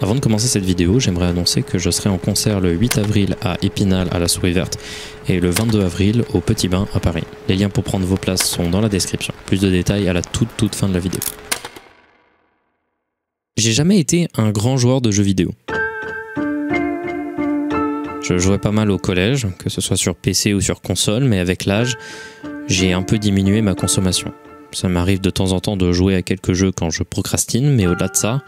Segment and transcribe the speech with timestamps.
[0.00, 3.36] Avant de commencer cette vidéo, j'aimerais annoncer que je serai en concert le 8 avril
[3.42, 4.78] à Épinal à la Souris Verte
[5.26, 7.24] et le 22 avril au Petit Bain à Paris.
[7.48, 9.34] Les liens pour prendre vos places sont dans la description.
[9.46, 11.20] Plus de détails à la toute toute fin de la vidéo.
[13.56, 15.50] J'ai jamais été un grand joueur de jeux vidéo.
[18.22, 21.40] Je jouais pas mal au collège, que ce soit sur PC ou sur console, mais
[21.40, 21.96] avec l'âge,
[22.68, 24.32] j'ai un peu diminué ma consommation.
[24.72, 27.86] Ça m'arrive de temps en temps de jouer à quelques jeux quand je procrastine, mais
[27.86, 28.42] au-delà de ça,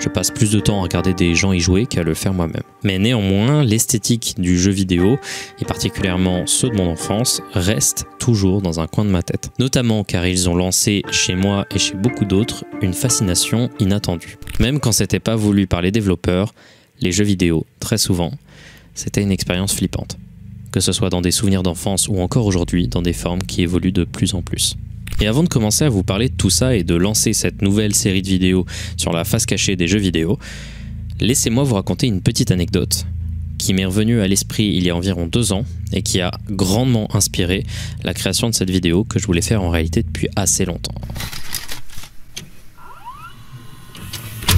[0.00, 2.62] je passe plus de temps à regarder des gens y jouer qu'à le faire moi-même.
[2.82, 5.18] Mais néanmoins, l'esthétique du jeu vidéo,
[5.60, 9.50] et particulièrement ceux de mon enfance, reste toujours dans un coin de ma tête.
[9.58, 14.38] Notamment car ils ont lancé chez moi et chez beaucoup d'autres une fascination inattendue.
[14.58, 16.54] Même quand c'était pas voulu par les développeurs,
[17.00, 18.32] les jeux vidéo, très souvent,
[18.94, 20.16] c'était une expérience flippante.
[20.72, 23.92] Que ce soit dans des souvenirs d'enfance ou encore aujourd'hui dans des formes qui évoluent
[23.92, 24.76] de plus en plus.
[25.20, 27.94] Et avant de commencer à vous parler de tout ça et de lancer cette nouvelle
[27.94, 28.66] série de vidéos
[28.96, 30.38] sur la face cachée des jeux vidéo,
[31.20, 33.06] laissez-moi vous raconter une petite anecdote
[33.58, 37.08] qui m'est revenue à l'esprit il y a environ deux ans et qui a grandement
[37.16, 37.64] inspiré
[38.04, 40.94] la création de cette vidéo que je voulais faire en réalité depuis assez longtemps.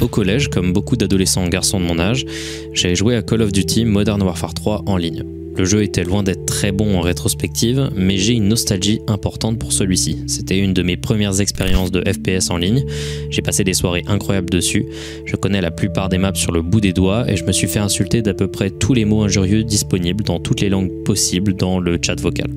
[0.00, 2.24] Au collège, comme beaucoup d'adolescents garçons de mon âge,
[2.72, 5.37] j'avais joué à Call of Duty Modern Warfare 3 en ligne.
[5.58, 9.72] Le jeu était loin d'être très bon en rétrospective, mais j'ai une nostalgie importante pour
[9.72, 10.22] celui-ci.
[10.28, 12.84] C'était une de mes premières expériences de FPS en ligne.
[13.28, 14.86] J'ai passé des soirées incroyables dessus.
[15.24, 17.66] Je connais la plupart des maps sur le bout des doigts et je me suis
[17.66, 21.54] fait insulter d'à peu près tous les mots injurieux disponibles dans toutes les langues possibles
[21.54, 22.50] dans le chat vocal.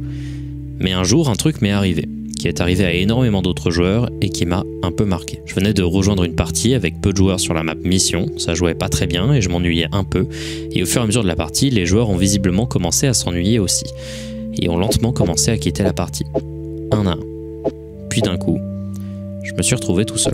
[0.80, 2.08] Mais un jour, un truc m'est arrivé
[2.42, 5.44] qui est arrivé à énormément d'autres joueurs et qui m'a un peu marqué.
[5.46, 8.56] Je venais de rejoindre une partie avec peu de joueurs sur la map mission, ça
[8.56, 10.26] jouait pas très bien et je m'ennuyais un peu,
[10.72, 13.14] et au fur et à mesure de la partie, les joueurs ont visiblement commencé à
[13.14, 13.86] s'ennuyer aussi,
[14.60, 16.24] et ont lentement commencé à quitter la partie,
[16.92, 17.20] un à un.
[18.10, 18.58] Puis d'un coup,
[19.44, 20.34] je me suis retrouvé tout seul.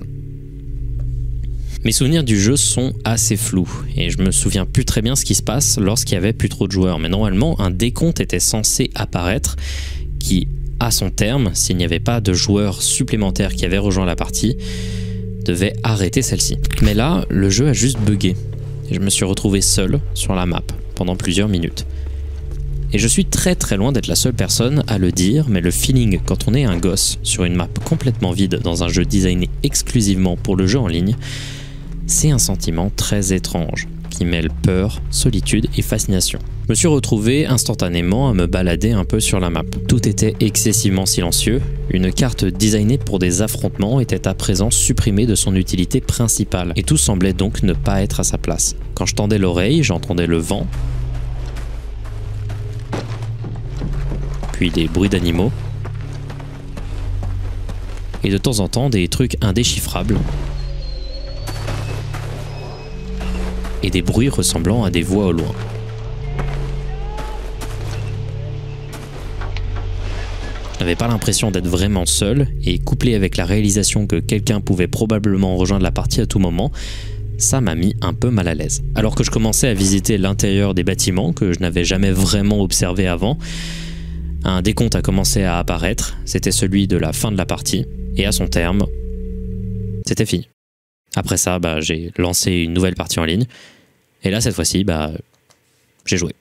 [1.83, 5.25] Mes souvenirs du jeu sont assez flous et je me souviens plus très bien ce
[5.25, 6.99] qui se passe lorsqu'il y avait plus trop de joueurs.
[6.99, 9.57] Mais normalement, un décompte était censé apparaître
[10.19, 10.47] qui
[10.79, 14.57] à son terme, s'il n'y avait pas de joueurs supplémentaires qui avaient rejoint la partie,
[15.43, 16.57] devait arrêter celle-ci.
[16.81, 18.35] Mais là, le jeu a juste bugué.
[18.91, 20.63] Je me suis retrouvé seul sur la map
[20.95, 21.85] pendant plusieurs minutes.
[22.93, 25.71] Et je suis très très loin d'être la seule personne à le dire, mais le
[25.71, 29.49] feeling quand on est un gosse sur une map complètement vide dans un jeu designé
[29.63, 31.15] exclusivement pour le jeu en ligne,
[32.05, 36.39] c'est un sentiment très étrange qui mêle peur, solitude et fascination.
[36.67, 39.63] Je me suis retrouvé instantanément à me balader un peu sur la map.
[39.87, 41.61] Tout était excessivement silencieux.
[41.91, 46.83] Une carte designée pour des affrontements était à présent supprimée de son utilité principale, et
[46.83, 48.75] tout semblait donc ne pas être à sa place.
[48.95, 50.67] Quand je tendais l'oreille, j'entendais le vent,
[54.51, 55.51] puis des bruits d'animaux,
[58.23, 60.17] et de temps en temps des trucs indéchiffrables
[63.87, 65.55] et des bruits ressemblant à des voix au loin.
[70.73, 74.87] Je n'avais pas l'impression d'être vraiment seul, et couplé avec la réalisation que quelqu'un pouvait
[74.87, 76.71] probablement rejoindre la partie à tout moment,
[77.37, 78.83] ça m'a mis un peu mal à l'aise.
[78.93, 83.07] Alors que je commençais à visiter l'intérieur des bâtiments que je n'avais jamais vraiment observé
[83.07, 83.37] avant,
[84.43, 87.85] un décompte a commencé à apparaître, c'était celui de la fin de la partie,
[88.17, 88.85] et à son terme,
[90.05, 90.49] c'était fini.
[91.15, 93.45] Après ça, bah, j'ai lancé une nouvelle partie en ligne,
[94.27, 95.11] et là, cette fois-ci, bah,
[96.05, 96.33] j'ai joué.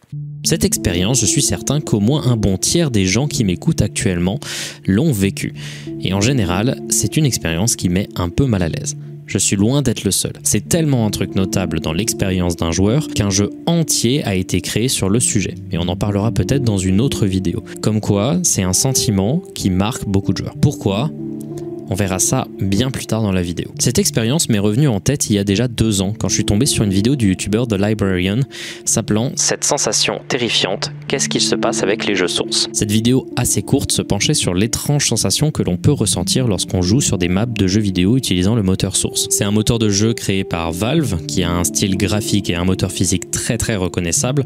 [0.43, 4.41] Cette expérience, je suis certain qu'au moins un bon tiers des gens qui m'écoutent actuellement
[4.89, 5.55] l'ont vécu.
[6.01, 8.97] Et en général, c'est une expérience qui met un peu mal à l'aise.
[9.27, 10.33] Je suis loin d'être le seul.
[10.43, 14.89] C'est tellement un truc notable dans l'expérience d'un joueur qu'un jeu entier a été créé
[14.89, 15.55] sur le sujet.
[15.71, 17.63] Et on en parlera peut-être dans une autre vidéo.
[17.83, 20.57] Comme quoi, c'est un sentiment qui marque beaucoup de joueurs.
[20.61, 21.13] Pourquoi?
[21.89, 23.69] On verra ça bien plus tard dans la vidéo.
[23.79, 26.45] Cette expérience m'est revenue en tête il y a déjà deux ans quand je suis
[26.45, 28.41] tombé sur une vidéo du youtubeur The Librarian
[28.85, 32.69] s'appelant Cette sensation terrifiante, qu'est-ce qu'il se passe avec les jeux sources?
[32.73, 37.01] Cette vidéo assez courte se penchait sur l'étrange sensation que l'on peut ressentir lorsqu'on joue
[37.01, 39.27] sur des maps de jeux vidéo utilisant le moteur source.
[39.31, 42.65] C'est un moteur de jeu créé par Valve qui a un style graphique et un
[42.65, 44.45] moteur physique très très reconnaissable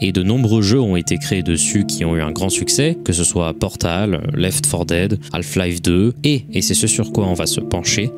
[0.00, 3.12] et de nombreux jeux ont été créés dessus qui ont eu un grand succès, que
[3.12, 7.34] ce soit Portal, Left 4 Dead, Half-Life 2 et, et c'est ce sur quoi on
[7.34, 8.10] va se pencher,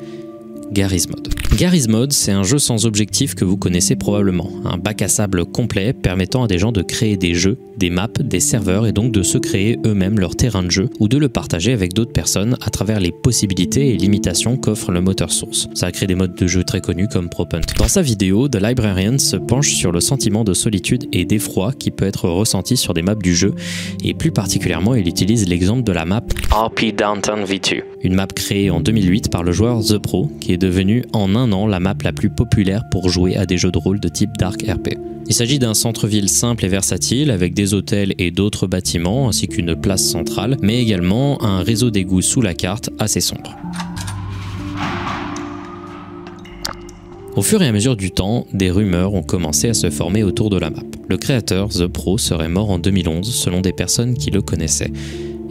[0.71, 1.29] Garry's Mod.
[1.57, 5.45] Garry's Mod, c'est un jeu sans objectif que vous connaissez probablement, un bac à sable
[5.45, 9.11] complet permettant à des gens de créer des jeux des maps, des serveurs et donc
[9.11, 12.57] de se créer eux-mêmes leur terrain de jeu ou de le partager avec d'autres personnes
[12.61, 15.67] à travers les possibilités et limitations qu'offre le moteur source.
[15.73, 17.61] Ça a créé des modes de jeu très connus comme Propunt.
[17.77, 21.91] Dans sa vidéo, The Librarian se penche sur le sentiment de solitude et d'effroi qui
[21.91, 23.53] peut être ressenti sur des maps du jeu
[24.03, 28.69] et plus particulièrement il utilise l'exemple de la map RP Downtown V2, une map créée
[28.69, 31.95] en 2008 par le joueur The Pro qui est devenue en un an la map
[32.03, 34.97] la plus populaire pour jouer à des jeux de rôle de type Dark RP.
[35.29, 39.75] Il s'agit d'un centre-ville simple et versatile avec des hôtels et d'autres bâtiments ainsi qu'une
[39.75, 43.55] place centrale, mais également un réseau d'égouts sous la carte assez sombre.
[47.37, 50.49] Au fur et à mesure du temps, des rumeurs ont commencé à se former autour
[50.49, 50.81] de la map.
[51.07, 54.91] Le créateur, The Pro, serait mort en 2011 selon des personnes qui le connaissaient.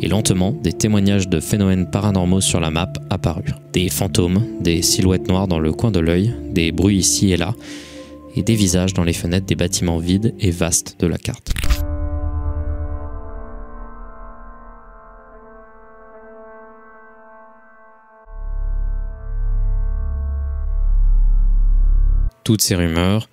[0.00, 3.60] Et lentement, des témoignages de phénomènes paranormaux sur la map apparurent.
[3.72, 7.54] Des fantômes, des silhouettes noires dans le coin de l'œil, des bruits ici et là,
[8.34, 11.52] et des visages dans les fenêtres des bâtiments vides et vastes de la carte.
[22.46, 23.28] Toutes ces rumeurs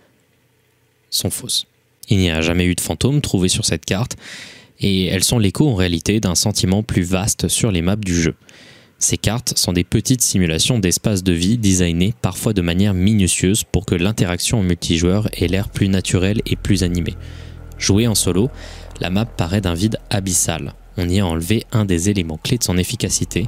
[1.11, 1.67] sont fausses.
[2.09, 4.17] Il n'y a jamais eu de fantômes trouvés sur cette carte,
[4.79, 8.33] et elles sont l'écho en réalité d'un sentiment plus vaste sur les maps du jeu.
[8.97, 13.85] Ces cartes sont des petites simulations d'espaces de vie designées parfois de manière minutieuse pour
[13.85, 17.13] que l'interaction multijoueur ait l'air plus naturelle et plus animée.
[17.77, 18.49] Jouée en solo,
[18.99, 20.73] la map paraît d'un vide abyssal.
[20.97, 23.47] On y a enlevé un des éléments clés de son efficacité,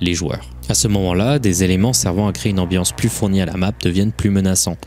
[0.00, 0.48] les joueurs.
[0.68, 3.72] À ce moment-là, des éléments servant à créer une ambiance plus fournie à la map
[3.82, 4.78] deviennent plus menaçants.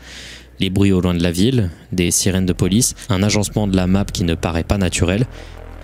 [0.60, 3.86] Les bruits au loin de la ville, des sirènes de police, un agencement de la
[3.86, 5.26] map qui ne paraît pas naturel,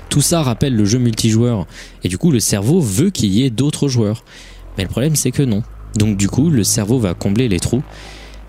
[0.09, 1.67] tout ça rappelle le jeu multijoueur.
[2.03, 4.25] Et du coup, le cerveau veut qu'il y ait d'autres joueurs.
[4.77, 5.63] Mais le problème, c'est que non.
[5.97, 7.83] Donc du coup, le cerveau va combler les trous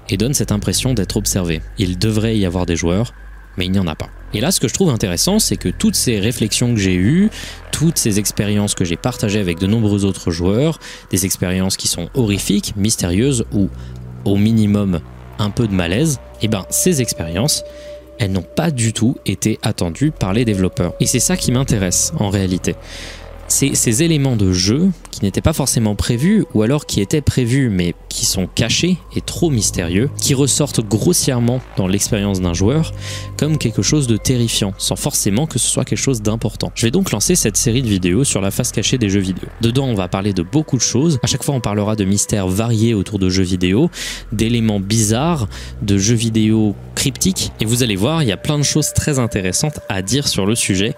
[0.09, 1.61] et donne cette impression d'être observé.
[1.77, 3.13] Il devrait y avoir des joueurs,
[3.57, 4.09] mais il n'y en a pas.
[4.33, 7.29] Et là, ce que je trouve intéressant, c'est que toutes ces réflexions que j'ai eues,
[7.71, 10.79] toutes ces expériences que j'ai partagées avec de nombreux autres joueurs,
[11.09, 13.69] des expériences qui sont horrifiques, mystérieuses ou
[14.25, 14.99] au minimum
[15.39, 17.63] un peu de malaise, et eh ben ces expériences,
[18.19, 20.93] elles n'ont pas du tout été attendues par les développeurs.
[20.99, 22.75] Et c'est ça qui m'intéresse en réalité.
[23.47, 27.69] C'est ces éléments de jeu qui n'étaient pas forcément prévus ou alors qui étaient prévus
[27.69, 32.91] mais qui sont cachés et trop mystérieux, qui ressortent grossièrement dans l'expérience d'un joueur
[33.37, 36.71] comme quelque chose de terrifiant sans forcément que ce soit quelque chose d'important.
[36.75, 39.47] Je vais donc lancer cette série de vidéos sur la face cachée des jeux vidéo.
[39.61, 42.47] Dedans on va parler de beaucoup de choses, à chaque fois on parlera de mystères
[42.47, 43.89] variés autour de jeux vidéo,
[44.31, 45.47] d'éléments bizarres,
[45.81, 49.19] de jeux vidéo cryptiques et vous allez voir il y a plein de choses très
[49.19, 50.95] intéressantes à dire sur le sujet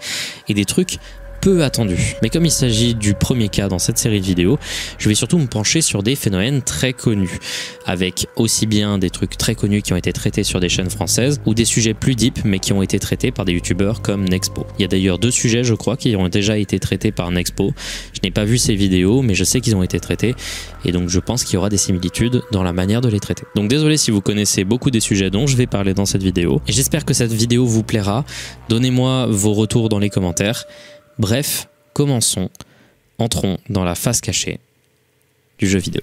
[0.47, 0.97] et des trucs
[1.42, 2.16] peu attendu.
[2.22, 4.57] Mais comme il s'agit du premier cas dans cette série de vidéos,
[4.98, 7.39] je vais surtout me pencher sur des phénomènes très connus,
[7.86, 11.42] avec aussi bien des trucs très connus qui ont été traités sur des chaînes françaises,
[11.45, 14.66] ou des sujets plus deep mais qui ont été traités par des youtubeurs comme Nexpo.
[14.78, 17.74] Il y a d'ailleurs deux sujets, je crois, qui ont déjà été traités par Nexpo.
[18.13, 20.36] Je n'ai pas vu ces vidéos, mais je sais qu'ils ont été traités,
[20.86, 23.44] et donc je pense qu'il y aura des similitudes dans la manière de les traiter.
[23.56, 26.62] Donc désolé si vous connaissez beaucoup des sujets dont je vais parler dans cette vidéo,
[26.68, 28.25] et j'espère que cette vidéo vous plaira.
[28.69, 30.66] Donnez-moi vos retours dans les commentaires.
[31.19, 32.49] Bref, commençons.
[33.17, 34.59] Entrons dans la face cachée
[35.57, 36.01] du jeu vidéo.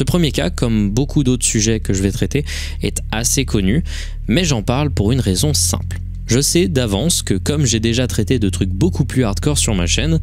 [0.00, 2.46] Ce premier cas, comme beaucoup d'autres sujets que je vais traiter,
[2.82, 3.84] est assez connu,
[4.28, 6.00] mais j'en parle pour une raison simple.
[6.26, 9.86] Je sais d'avance que comme j'ai déjà traité de trucs beaucoup plus hardcore sur ma
[9.86, 10.18] chaîne,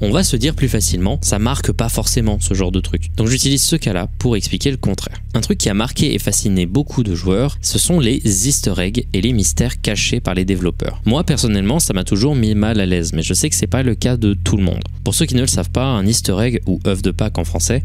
[0.00, 3.10] on va se dire plus facilement, ça marque pas forcément ce genre de truc.
[3.16, 5.20] Donc j'utilise ce cas-là pour expliquer le contraire.
[5.34, 9.08] Un truc qui a marqué et fasciné beaucoup de joueurs, ce sont les easter eggs
[9.12, 11.02] et les mystères cachés par les développeurs.
[11.04, 13.82] Moi personnellement, ça m'a toujours mis mal à l'aise, mais je sais que c'est pas
[13.82, 14.84] le cas de tout le monde.
[15.04, 17.44] Pour ceux qui ne le savent pas, un easter egg ou œuf de Pâques en
[17.44, 17.82] français,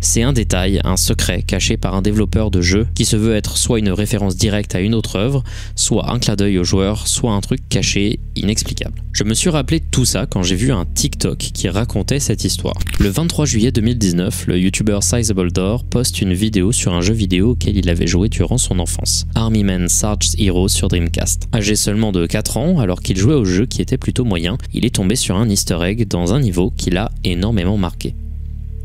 [0.00, 3.56] c'est un détail, un secret caché par un développeur de jeu qui se veut être
[3.56, 5.42] soit une référence directe à une autre œuvre,
[5.74, 9.02] soit un clin d'œil au joueur, soit un truc caché, inexplicable.
[9.12, 12.76] Je me suis rappelé tout ça quand j'ai vu un TikTok qui racontait cette histoire.
[12.98, 17.52] Le 23 juillet 2019, le youtubeur Sizable Door poste une vidéo sur un jeu vidéo
[17.52, 21.48] auquel il avait joué durant son enfance, Army Man Sarge's Hero sur Dreamcast.
[21.54, 24.84] Âgé seulement de 4 ans, alors qu'il jouait au jeu qui était plutôt moyen, il
[24.84, 28.14] est tombé sur un easter egg dans un niveau qui l'a énormément marqué.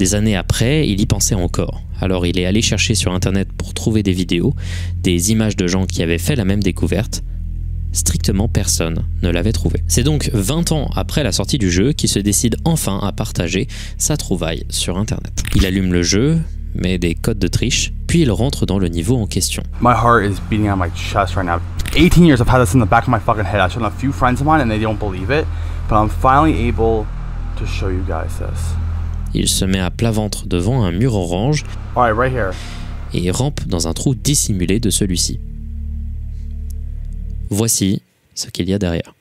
[0.01, 1.83] Des années après, il y pensait encore.
[1.99, 4.55] Alors il est allé chercher sur internet pour trouver des vidéos,
[4.97, 7.21] des images de gens qui avaient fait la même découverte.
[7.91, 9.83] Strictement personne ne l'avait trouvé.
[9.87, 13.67] C'est donc 20 ans après la sortie du jeu qu'il se décide enfin à partager
[13.99, 15.43] sa trouvaille sur internet.
[15.53, 16.39] Il allume le jeu,
[16.73, 19.61] met des codes de triche, puis il rentre dans le niveau en question.
[19.81, 21.59] My heart is beating on my chest right now.
[21.95, 23.61] 18 years I've had this in the back of my fucking head.
[23.61, 25.45] I've shown a few friends of mine and they don't believe it,
[25.87, 27.05] but I'm finally able
[27.59, 28.73] to show you guys this.
[29.33, 31.63] Il se met à plat ventre devant un mur orange
[31.95, 32.51] Alright, right here.
[33.13, 35.39] et rampe dans un trou dissimulé de celui-ci.
[37.49, 38.01] Voici
[38.35, 39.13] ce qu'il y a derrière.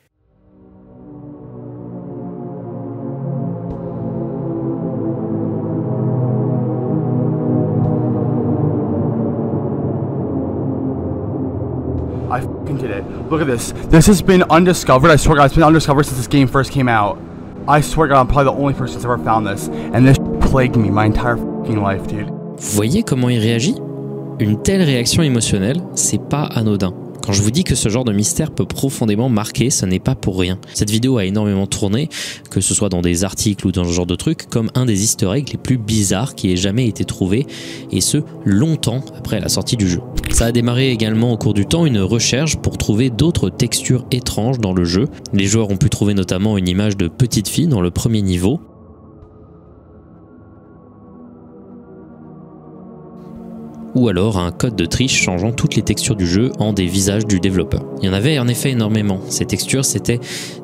[12.31, 12.41] I
[12.79, 13.05] did it.
[13.31, 13.73] Look at this.
[13.89, 15.11] This has been undiscovered.
[15.11, 17.19] I swear God, it's been undiscovered since this game first came out.
[17.71, 19.69] I swear God, I'm probably the only person that's ever found this.
[19.69, 20.19] And this
[20.51, 22.29] plagued me my entire fucking life, dude.
[22.59, 23.77] Voyez comment il réagit?
[24.41, 26.93] Une telle réaction émotionnelle, c'est pas anodin.
[27.31, 30.17] Quand je vous dis que ce genre de mystère peut profondément marquer, ce n'est pas
[30.17, 30.59] pour rien.
[30.75, 32.09] Cette vidéo a énormément tourné,
[32.51, 35.05] que ce soit dans des articles ou dans ce genre de trucs, comme un des
[35.05, 37.47] easter eggs les plus bizarres qui ait jamais été trouvé,
[37.93, 40.01] et ce, longtemps après la sortie du jeu.
[40.33, 44.59] Ça a démarré également au cours du temps une recherche pour trouver d'autres textures étranges
[44.59, 45.07] dans le jeu.
[45.33, 48.61] Les joueurs ont pu trouver notamment une image de petite fille dans le premier niveau,
[53.95, 57.27] ou alors un code de triche changeant toutes les textures du jeu en des visages
[57.27, 57.85] du développeur.
[58.01, 59.21] Il y en avait en effet énormément.
[59.29, 60.21] Ces textures, c'était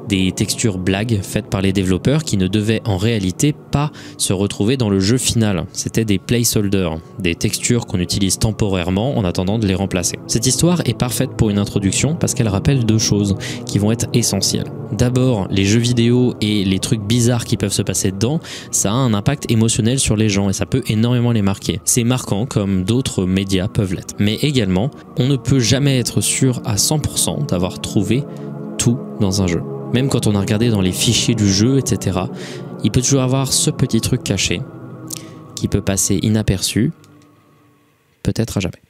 [0.08, 4.76] des textures blagues faites par les développeurs qui ne devaient en réalité pas se retrouver
[4.76, 5.66] dans le jeu final.
[5.72, 10.18] C'était des placeholders, des textures qu'on utilise temporairement en attendant de les remplacer.
[10.26, 13.36] Cette histoire est parfaite pour une introduction parce qu'elle rappelle deux choses
[13.66, 14.70] qui vont être essentielles.
[14.92, 18.94] D'abord, les jeux vidéo et les trucs bizarres qui peuvent se passer dedans, ça a
[18.94, 21.80] un impact émotionnel sur les gens et ça peut énormément les marquer.
[21.84, 24.14] C'est marquant comme d'autres médias peuvent l'être.
[24.18, 28.22] Mais également, on ne peut jamais être sûr à 100% d'avoir trouvé
[28.78, 29.62] tout dans un jeu.
[29.96, 32.18] Même quand on a regardé dans les fichiers du jeu, etc.,
[32.84, 34.60] il peut toujours avoir ce petit truc caché
[35.54, 36.92] qui peut passer inaperçu,
[38.22, 38.85] peut-être à jamais.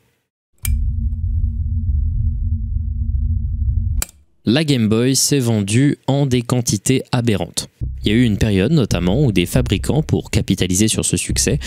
[4.49, 7.69] La Game Boy s'est vendue en des quantités aberrantes.
[8.05, 11.59] Il y a eu une période notamment où des fabricants, pour capitaliser sur ce succès,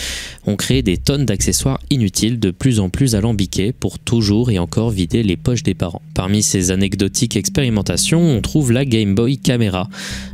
[0.46, 4.88] ont créé des tonnes d'accessoires inutiles de plus en plus alambiqués pour toujours et encore
[4.88, 6.00] vider les poches des parents.
[6.14, 9.90] Parmi ces anecdotiques expérimentations, on trouve la Game Boy Camera,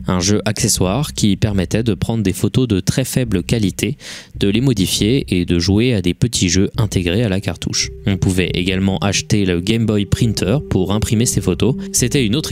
[0.06, 3.96] un jeu accessoire qui permettait de prendre des photos de très faible qualité,
[4.38, 7.90] de les modifier et de jouer à des petits jeux intégrés à la cartouche.
[8.06, 11.74] On pouvait également acheter le Game Boy Printer pour imprimer ces photos.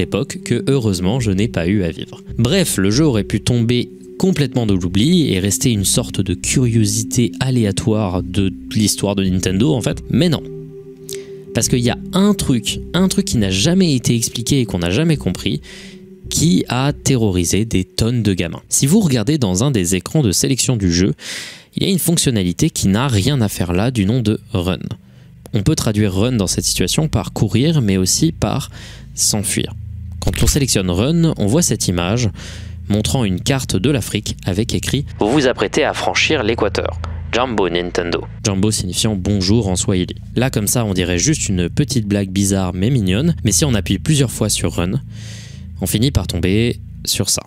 [0.01, 2.23] Époque que heureusement je n'ai pas eu à vivre.
[2.39, 3.89] Bref, le jeu aurait pu tomber
[4.19, 9.81] complètement de l'oubli et rester une sorte de curiosité aléatoire de l'histoire de Nintendo en
[9.81, 10.03] fait.
[10.11, 10.43] Mais non.
[11.55, 14.81] Parce qu'il y a un truc, un truc qui n'a jamais été expliqué et qu'on
[14.81, 15.61] n'a jamais compris,
[16.29, 18.63] qui a terrorisé des tonnes de gamins.
[18.69, 21.15] Si vous regardez dans un des écrans de sélection du jeu,
[21.77, 24.79] il y a une fonctionnalité qui n'a rien à faire là du nom de run.
[25.53, 28.71] On peut traduire run dans cette situation par courir mais aussi par
[29.15, 29.73] s'enfuir.
[30.21, 32.31] Quand on sélectionne run, on voit cette image
[32.89, 36.99] montrant une carte de l'Afrique avec écrit Vous vous apprêtez à franchir l'équateur.
[37.33, 38.25] Jumbo Nintendo.
[38.45, 40.15] Jumbo signifiant bonjour en swahili.
[40.37, 43.75] Là, comme ça, on dirait juste une petite blague bizarre mais mignonne, mais si on
[43.75, 44.93] appuie plusieurs fois sur Run,
[45.81, 47.43] on finit par tomber sur ça.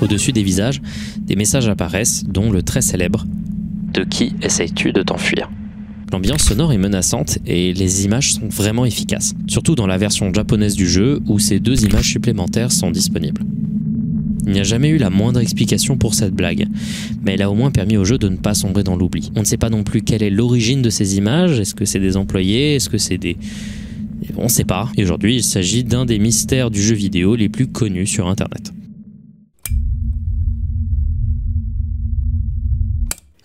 [0.00, 0.80] Au-dessus des visages,
[1.18, 3.26] des messages apparaissent, dont le très célèbre
[3.92, 5.50] De qui essayes-tu de t'enfuir?
[6.12, 10.74] L'ambiance sonore est menaçante et les images sont vraiment efficaces, surtout dans la version japonaise
[10.74, 13.42] du jeu où ces deux images supplémentaires sont disponibles.
[14.46, 16.66] Il n'y a jamais eu la moindre explication pour cette blague,
[17.22, 19.30] mais elle a au moins permis au jeu de ne pas sombrer dans l'oubli.
[19.36, 22.00] On ne sait pas non plus quelle est l'origine de ces images, est-ce que c'est
[22.00, 23.36] des employés, est-ce que c'est des...
[24.36, 27.48] On ne sait pas, et aujourd'hui il s'agit d'un des mystères du jeu vidéo les
[27.48, 28.72] plus connus sur Internet.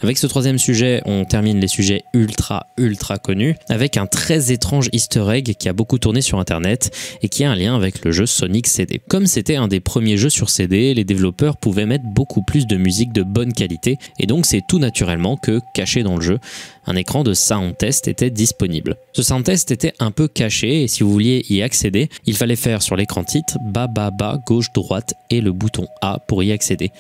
[0.01, 4.89] Avec ce troisième sujet, on termine les sujets ultra ultra connus avec un très étrange
[4.91, 8.11] easter egg qui a beaucoup tourné sur internet et qui a un lien avec le
[8.11, 9.01] jeu Sonic CD.
[9.07, 12.75] Comme c'était un des premiers jeux sur CD, les développeurs pouvaient mettre beaucoup plus de
[12.75, 16.39] musique de bonne qualité et donc c'est tout naturellement que, caché dans le jeu,
[16.87, 18.97] un écran de sound test était disponible.
[19.13, 22.55] Ce sound test était un peu caché et si vous vouliez y accéder, il fallait
[22.55, 26.51] faire sur l'écran titre bas bas bas gauche droite et le bouton A pour y
[26.51, 26.91] accéder.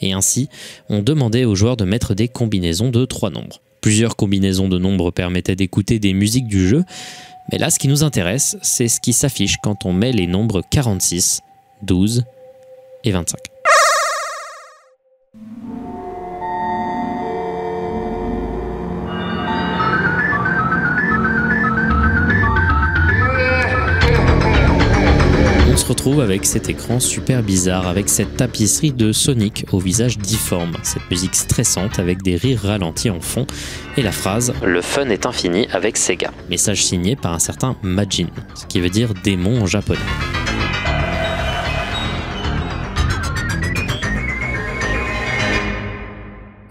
[0.00, 0.48] Et ainsi,
[0.88, 3.60] on demandait aux joueurs de mettre des de trois nombres.
[3.80, 6.84] Plusieurs combinaisons de nombres permettaient d'écouter des musiques du jeu,
[7.52, 10.62] mais là ce qui nous intéresse, c'est ce qui s'affiche quand on met les nombres
[10.70, 11.40] 46,
[11.82, 12.24] 12
[13.04, 13.53] et 25.
[26.12, 31.34] Avec cet écran super bizarre, avec cette tapisserie de Sonic au visage difforme, cette musique
[31.34, 33.46] stressante avec des rires ralentis en fond,
[33.96, 36.30] et la phrase Le fun est infini avec Sega.
[36.50, 39.98] Message signé par un certain Majin, ce qui veut dire démon en japonais.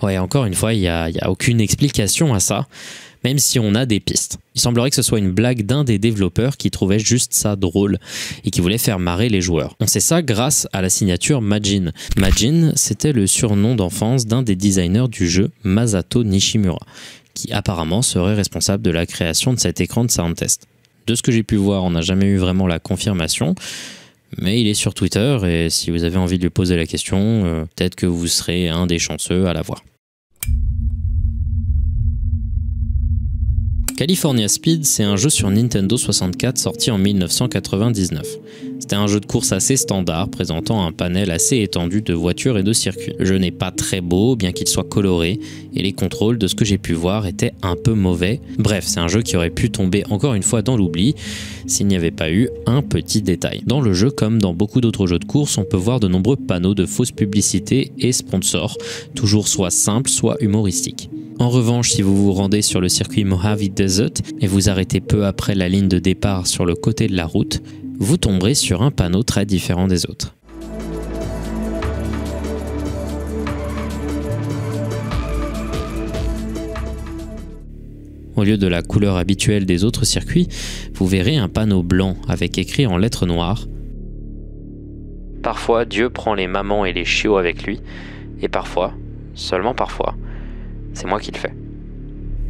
[0.04, 2.68] Ouais, encore une fois, il n'y a aucune explication à ça
[3.24, 4.38] même si on a des pistes.
[4.56, 7.98] Il semblerait que ce soit une blague d'un des développeurs qui trouvait juste ça drôle
[8.44, 9.76] et qui voulait faire marrer les joueurs.
[9.80, 11.92] On sait ça grâce à la signature Majin.
[12.18, 16.86] Majin, c'était le surnom d'enfance d'un des designers du jeu, Masato Nishimura,
[17.34, 20.68] qui apparemment serait responsable de la création de cet écran de sound test.
[21.08, 23.56] De ce que j'ai pu voir, on n'a jamais eu vraiment la confirmation,
[24.38, 27.46] mais il est sur Twitter et si vous avez envie de lui poser la question,
[27.46, 29.84] euh, peut-être que vous serez un des chanceux à la voir.
[33.96, 38.26] California Speed, c'est un jeu sur Nintendo 64 sorti en 1999.
[38.84, 42.64] C'était un jeu de course assez standard, présentant un panel assez étendu de voitures et
[42.64, 43.14] de circuits.
[43.18, 45.40] Le jeu n'est pas très beau, bien qu'il soit coloré,
[45.74, 48.42] et les contrôles de ce que j'ai pu voir étaient un peu mauvais.
[48.60, 51.16] Bref, c'est un jeu qui aurait pu tomber encore une fois dans l'oubli
[51.66, 53.62] s'il n'y avait pas eu un petit détail.
[53.66, 56.36] Dans le jeu, comme dans beaucoup d'autres jeux de course, on peut voir de nombreux
[56.36, 58.78] panneaux de fausses publicités et sponsors,
[59.16, 61.10] toujours soit simples, soit humoristiques.
[61.40, 64.12] En revanche, si vous vous rendez sur le circuit Mojave Desert
[64.42, 67.62] et vous arrêtez peu après la ligne de départ sur le côté de la route,
[68.04, 70.36] vous tomberez sur un panneau très différent des autres.
[78.36, 80.50] Au lieu de la couleur habituelle des autres circuits,
[80.94, 83.68] vous verrez un panneau blanc avec écrit en lettres noires
[85.42, 87.80] Parfois Dieu prend les mamans et les chiots avec lui,
[88.42, 88.94] et parfois,
[89.34, 90.16] seulement parfois,
[90.94, 91.54] c'est moi qui le fais.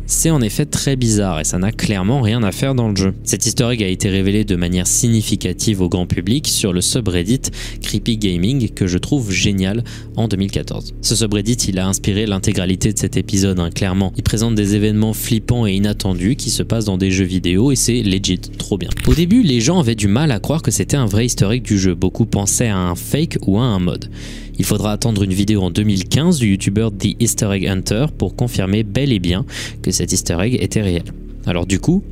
[0.05, 3.13] C'est en effet très bizarre et ça n'a clairement rien à faire dans le jeu.
[3.31, 7.41] Easter egg a été révélée de manière significative au grand public sur le subreddit
[7.81, 9.83] Creepy Gaming que je trouve génial
[10.17, 10.93] en 2014.
[11.01, 14.11] Ce subreddit il a inspiré l'intégralité de cet épisode hein, clairement.
[14.17, 17.75] Il présente des événements flippants et inattendus qui se passent dans des jeux vidéo et
[17.75, 18.89] c'est legit, trop bien.
[19.07, 21.79] Au début les gens avaient du mal à croire que c'était un vrai egg du
[21.79, 24.09] jeu, beaucoup pensaient à un fake ou à un mod.
[24.57, 28.83] Il faudra attendre une vidéo en 2015 du youtubeur The Easter Egg Hunter pour confirmer
[28.83, 29.45] bel et bien
[29.81, 31.03] que cet easter egg était réel.
[31.45, 32.03] Alors du coup,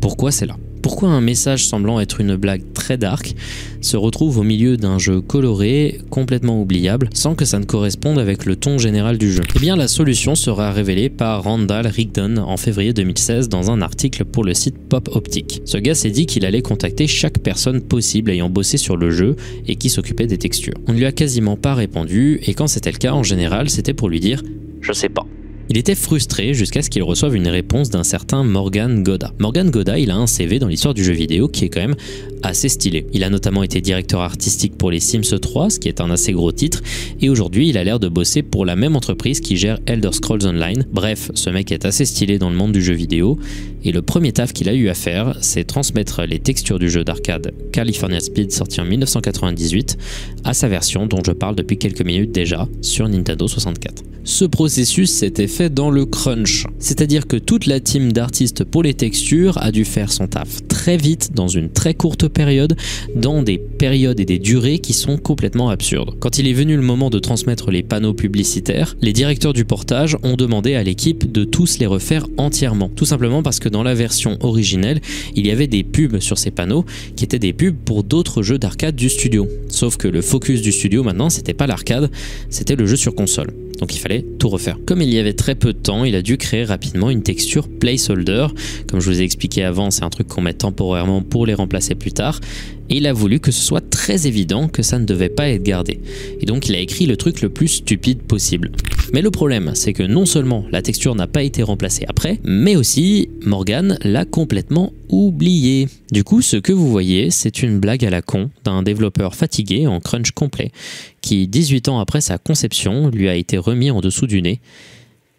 [0.00, 0.56] pourquoi c'est là?
[0.86, 3.34] Pourquoi un message semblant être une blague très dark
[3.80, 8.44] se retrouve au milieu d'un jeu coloré, complètement oubliable, sans que ça ne corresponde avec
[8.44, 9.42] le ton général du jeu?
[9.56, 14.24] Eh bien la solution sera révélée par Randall Rigdon en février 2016 dans un article
[14.24, 15.60] pour le site Pop Optic.
[15.64, 19.34] Ce gars s'est dit qu'il allait contacter chaque personne possible ayant bossé sur le jeu
[19.66, 20.74] et qui s'occupait des textures.
[20.86, 23.92] On ne lui a quasiment pas répondu et quand c'était le cas en général c'était
[23.92, 24.40] pour lui dire
[24.82, 25.26] je sais pas.
[25.68, 29.32] Il était frustré jusqu'à ce qu'il reçoive une réponse d'un certain Morgan Goda.
[29.40, 31.96] Morgan Goda, il a un CV dans l'histoire du jeu vidéo qui est quand même
[32.44, 33.06] assez stylé.
[33.12, 36.32] Il a notamment été directeur artistique pour les Sims 3, ce qui est un assez
[36.32, 36.82] gros titre,
[37.20, 40.46] et aujourd'hui il a l'air de bosser pour la même entreprise qui gère Elder Scrolls
[40.46, 40.86] Online.
[40.92, 43.36] Bref, ce mec est assez stylé dans le monde du jeu vidéo,
[43.82, 47.02] et le premier taf qu'il a eu à faire, c'est transmettre les textures du jeu
[47.02, 49.98] d'arcade California Speed sorti en 1998
[50.44, 54.04] à sa version dont je parle depuis quelques minutes déjà sur Nintendo 64.
[54.24, 58.92] Ce processus s'était fait dans le crunch, c'est-à-dire que toute la team d'artistes pour les
[58.92, 62.76] textures a dû faire son taf très vite dans une très courte période,
[63.14, 66.14] dans des périodes et des durées qui sont complètement absurdes.
[66.20, 70.18] Quand il est venu le moment de transmettre les panneaux publicitaires, les directeurs du portage
[70.22, 73.94] ont demandé à l'équipe de tous les refaire entièrement, tout simplement parce que dans la
[73.94, 75.00] version originelle,
[75.36, 76.84] il y avait des pubs sur ces panneaux
[77.16, 79.48] qui étaient des pubs pour d'autres jeux d'arcade du studio.
[79.68, 82.10] Sauf que le focus du studio maintenant, c'était pas l'arcade,
[82.50, 84.78] c'était le jeu sur console donc il fallait tout refaire.
[84.86, 87.68] Comme il y avait très peu de temps, il a dû créer rapidement une texture
[87.68, 88.46] placeholder.
[88.88, 91.94] Comme je vous ai expliqué avant, c'est un truc qu'on met temporairement pour les remplacer
[91.94, 92.40] plus tard
[92.88, 96.00] il a voulu que ce soit très évident que ça ne devait pas être gardé.
[96.40, 98.70] Et donc il a écrit le truc le plus stupide possible.
[99.12, 102.76] Mais le problème, c'est que non seulement la texture n'a pas été remplacée après, mais
[102.76, 105.88] aussi Morgan l'a complètement oublié.
[106.10, 109.86] Du coup, ce que vous voyez, c'est une blague à la con d'un développeur fatigué
[109.86, 110.72] en crunch complet,
[111.20, 114.60] qui 18 ans après sa conception lui a été remis en dessous du nez.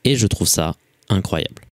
[0.06, 0.76] Et je trouve ça
[1.10, 1.67] incroyable.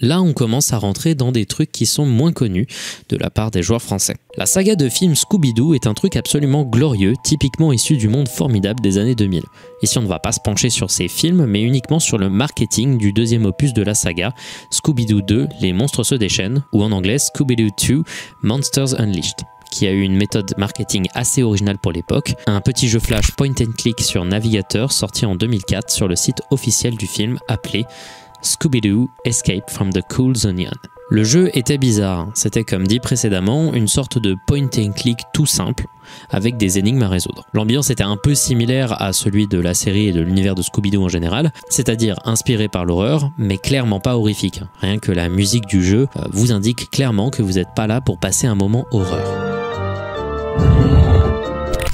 [0.00, 2.66] Là, on commence à rentrer dans des trucs qui sont moins connus
[3.10, 4.16] de la part des joueurs français.
[4.36, 8.80] La saga de films Scooby-Doo est un truc absolument glorieux, typiquement issu du monde formidable
[8.80, 9.42] des années 2000.
[9.82, 12.96] Ici, on ne va pas se pencher sur ces films, mais uniquement sur le marketing
[12.96, 14.32] du deuxième opus de la saga,
[14.70, 18.02] Scooby-Doo 2, Les monstres se déchaînent, ou en anglais Scooby-Doo 2,
[18.42, 22.98] Monsters Unleashed qui a eu une méthode marketing assez originale pour l'époque, un petit jeu
[22.98, 27.38] flash point and click sur navigateur sorti en 2004 sur le site officiel du film
[27.46, 27.86] appelé
[28.42, 30.70] Scooby-Doo Escape from the Cool Zonion.
[31.12, 35.44] Le jeu était bizarre, c'était comme dit précédemment une sorte de point and click tout
[35.44, 35.86] simple,
[36.30, 37.46] avec des énigmes à résoudre.
[37.52, 41.02] L'ambiance était un peu similaire à celui de la série et de l'univers de Scooby-Doo
[41.02, 44.62] en général, c'est-à-dire inspiré par l'horreur, mais clairement pas horrifique.
[44.80, 48.00] Rien que la musique du jeu euh, vous indique clairement que vous n'êtes pas là
[48.00, 49.26] pour passer un moment horreur.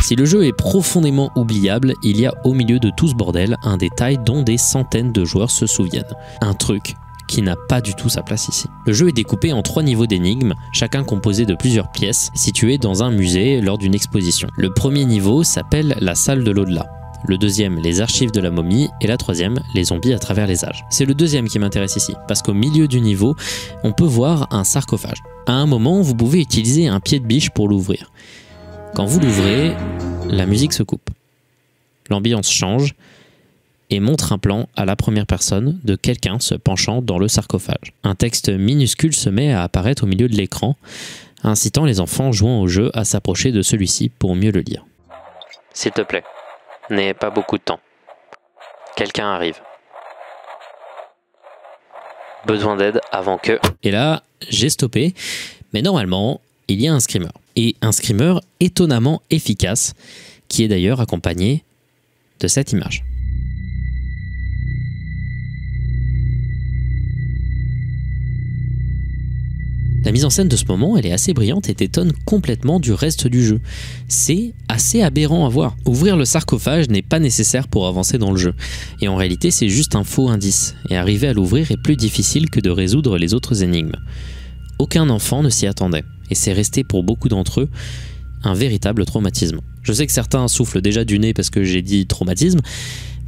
[0.07, 3.57] Si le jeu est profondément oubliable, il y a au milieu de tout ce bordel
[3.65, 6.05] un détail dont des centaines de joueurs se souviennent.
[6.41, 6.95] Un truc
[7.27, 8.69] qui n'a pas du tout sa place ici.
[8.87, 13.03] Le jeu est découpé en trois niveaux d'énigmes, chacun composé de plusieurs pièces, situées dans
[13.03, 14.47] un musée lors d'une exposition.
[14.57, 16.87] Le premier niveau s'appelle la salle de l'au-delà.
[17.27, 20.65] Le deuxième, les archives de la momie, et la troisième, les zombies à travers les
[20.65, 20.85] âges.
[20.89, 23.35] C'est le deuxième qui m'intéresse ici, parce qu'au milieu du niveau,
[23.83, 25.25] on peut voir un sarcophage.
[25.49, 28.13] À un moment, vous pouvez utiliser un pied de biche pour l'ouvrir.
[28.97, 29.77] Quand vous l'ouvrez,
[30.27, 31.11] la musique se coupe.
[32.09, 32.95] L'ambiance change,
[33.91, 37.93] et montre un plan à la première personne de quelqu'un se penchant dans le sarcophage.
[38.05, 40.77] Un texte minuscule se met à apparaître au milieu de l'écran,
[41.45, 44.87] incitant les enfants jouant au jeu à s'approcher de celui-ci pour mieux le lire.
[45.75, 46.25] S'il te plaît,
[46.89, 47.81] n'aie pas beaucoup de temps.
[48.97, 49.61] Quelqu'un arrive.
[52.47, 53.61] Besoin d'aide avant que...
[53.83, 55.13] Et là, j'ai stoppé,
[55.75, 57.33] mais normalement, il y a un screamer.
[57.57, 59.95] Et un screamer étonnamment efficace,
[60.49, 61.63] qui est d'ailleurs accompagné
[62.41, 63.05] de cette image.
[70.07, 72.93] La mise en scène de ce moment, elle est assez brillante et t'étonne complètement du
[72.93, 73.61] reste du jeu.
[74.07, 75.77] C'est assez aberrant à voir.
[75.85, 78.55] Ouvrir le sarcophage n'est pas nécessaire pour avancer dans le jeu.
[79.03, 80.77] Et en réalité, c'est juste un faux indice.
[80.91, 83.97] Et arriver à l'ouvrir est plus difficile que de résoudre les autres énigmes.
[84.79, 86.05] Aucun enfant ne s'y attendait.
[86.31, 87.69] Et c'est resté pour beaucoup d'entre eux
[88.45, 89.61] un véritable traumatisme.
[89.83, 92.61] Je sais que certains soufflent déjà du nez parce que j'ai dit traumatisme,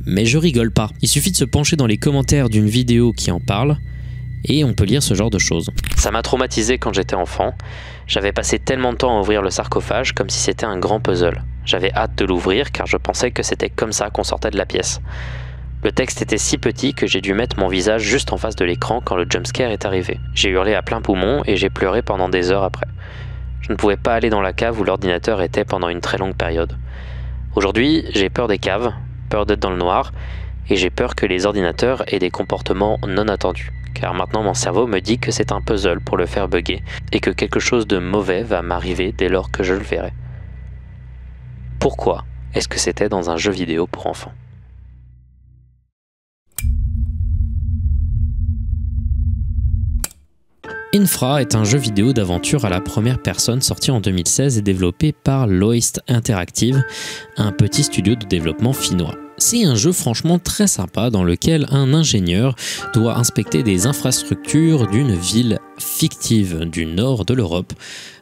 [0.07, 0.91] mais je rigole pas.
[1.03, 3.79] Il suffit de se pencher dans les commentaires d'une vidéo qui en parle
[4.45, 5.71] et on peut lire ce genre de choses.
[5.97, 7.55] Ça m'a traumatisé quand j'étais enfant.
[8.07, 11.43] J'avais passé tellement de temps à ouvrir le sarcophage comme si c'était un grand puzzle.
[11.65, 14.67] J'avais hâte de l'ouvrir car je pensais que c'était comme ça qu'on sortait de la
[14.67, 15.01] pièce.
[15.83, 18.65] Le texte était si petit que j'ai dû mettre mon visage juste en face de
[18.65, 20.19] l'écran quand le jumpscare est arrivé.
[20.35, 22.87] J'ai hurlé à plein poumon et j'ai pleuré pendant des heures après.
[23.61, 26.35] Je ne pouvais pas aller dans la cave où l'ordinateur était pendant une très longue
[26.35, 26.77] période.
[27.55, 28.93] Aujourd'hui, j'ai peur des caves,
[29.31, 30.13] peur d'être dans le noir,
[30.69, 34.87] et j'ai peur que les ordinateurs aient des comportements non attendus car maintenant mon cerveau
[34.87, 37.99] me dit que c'est un puzzle pour le faire bugger et que quelque chose de
[37.99, 40.13] mauvais va m'arriver dès lors que je le verrai.
[41.81, 44.33] Pourquoi est-ce que c'était dans un jeu vidéo pour enfants?
[50.99, 55.13] Infra est un jeu vidéo d'aventure à la première personne sorti en 2016 et développé
[55.13, 56.83] par Loist Interactive,
[57.37, 59.15] un petit studio de développement finnois.
[59.37, 62.57] C'est un jeu franchement très sympa dans lequel un ingénieur
[62.95, 67.73] doit inspecter des infrastructures d'une ville fictive du nord de l'Europe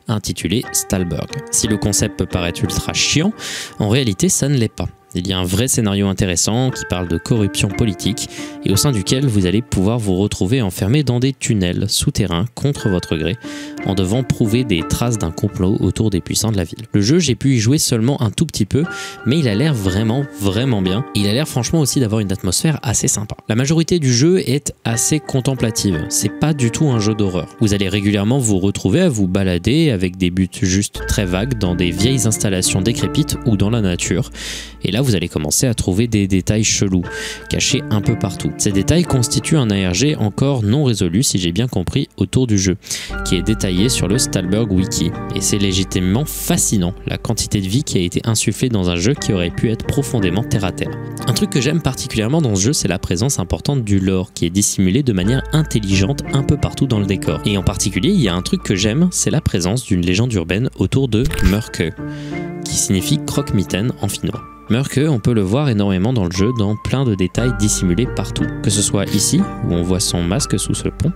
[0.07, 1.31] intitulée Stalberg.
[1.53, 3.33] Si le concept peut paraître ultra chiant,
[3.79, 4.89] en réalité ça ne l'est pas.
[5.17, 8.29] Il y a un vrai scénario intéressant qui parle de corruption politique
[8.67, 12.91] et au sein duquel vous allez pouvoir vous retrouver enfermé dans des tunnels souterrains contre
[12.91, 13.39] votre gré
[13.87, 16.85] en devant prouver des traces d'un complot autour des puissants de la ville.
[16.93, 18.85] Le jeu, j'ai pu y jouer seulement un tout petit peu,
[19.25, 21.03] mais il a l'air vraiment, vraiment bien.
[21.15, 23.37] Il a l'air franchement aussi d'avoir une atmosphère assez sympa.
[23.49, 26.05] La majorité du jeu est assez contemplative.
[26.11, 27.49] C'est pas du tout un jeu d'horreur.
[27.61, 31.75] Vous allez régulièrement vous retrouver à vous balader avec des buts juste très vagues dans
[31.75, 34.31] des vieilles installations décrépites ou dans la nature.
[34.83, 37.05] Et là, vous allez commencer à trouver des détails chelous,
[37.49, 38.51] cachés un peu partout.
[38.59, 42.77] Ces détails constituent un ARG encore non résolu, si j'ai bien compris, autour du jeu,
[43.25, 45.13] qui est détaillé sur le Stalberg Wiki.
[45.37, 49.15] Et c'est légitimement fascinant, la quantité de vie qui a été insufflée dans un jeu
[49.15, 50.91] qui aurait pu être profondément terre à terre.
[51.29, 54.45] Un truc que j'aime particulièrement dans ce jeu, c'est la présence importante du lore, qui
[54.45, 57.41] est dissimulé de manière intelligente un peu partout dans le décor.
[57.45, 60.33] Et en particulier, il y a un truc que j'aime, c'est la présence d'une légende
[60.33, 61.93] urbaine autour de Mörke,
[62.65, 64.56] qui signifie croque-mitaine en finnois.
[64.69, 68.45] Murke, on peut le voir énormément dans le jeu dans plein de détails dissimulés partout.
[68.65, 71.13] Que ce soit ici, où on voit son masque sous ce pont,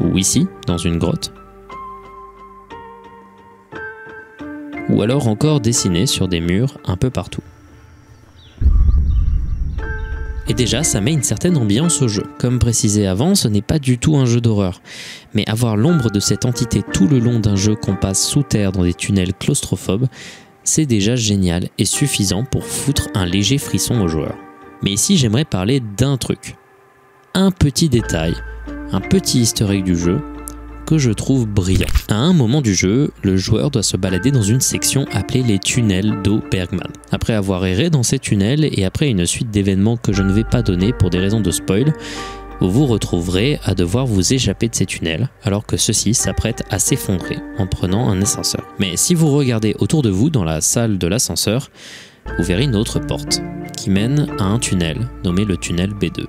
[0.00, 1.34] ou ici, dans une grotte,
[4.88, 7.42] ou alors encore dessiné sur des murs un peu partout.
[10.58, 12.24] Déjà, ça met une certaine ambiance au jeu.
[12.38, 14.82] Comme précisé avant, ce n'est pas du tout un jeu d'horreur.
[15.32, 18.72] Mais avoir l'ombre de cette entité tout le long d'un jeu qu'on passe sous terre
[18.72, 20.08] dans des tunnels claustrophobes,
[20.64, 24.36] c'est déjà génial et suffisant pour foutre un léger frisson aux joueurs.
[24.82, 26.56] Mais ici, j'aimerais parler d'un truc.
[27.34, 28.34] Un petit détail,
[28.90, 30.20] un petit historique du jeu,
[30.96, 31.86] je trouve brillant.
[32.08, 35.58] À un moment du jeu, le joueur doit se balader dans une section appelée les
[35.58, 36.88] tunnels d'eau Bergman.
[37.10, 40.44] Après avoir erré dans ces tunnels et après une suite d'événements que je ne vais
[40.44, 41.92] pas donner pour des raisons de spoil,
[42.60, 46.78] vous vous retrouverez à devoir vous échapper de ces tunnels alors que ceux-ci s'apprêtent à
[46.78, 48.64] s'effondrer en prenant un ascenseur.
[48.78, 51.70] Mais si vous regardez autour de vous dans la salle de l'ascenseur,
[52.38, 53.42] vous verrez une autre porte
[53.76, 56.26] qui mène à un tunnel nommé le tunnel B2.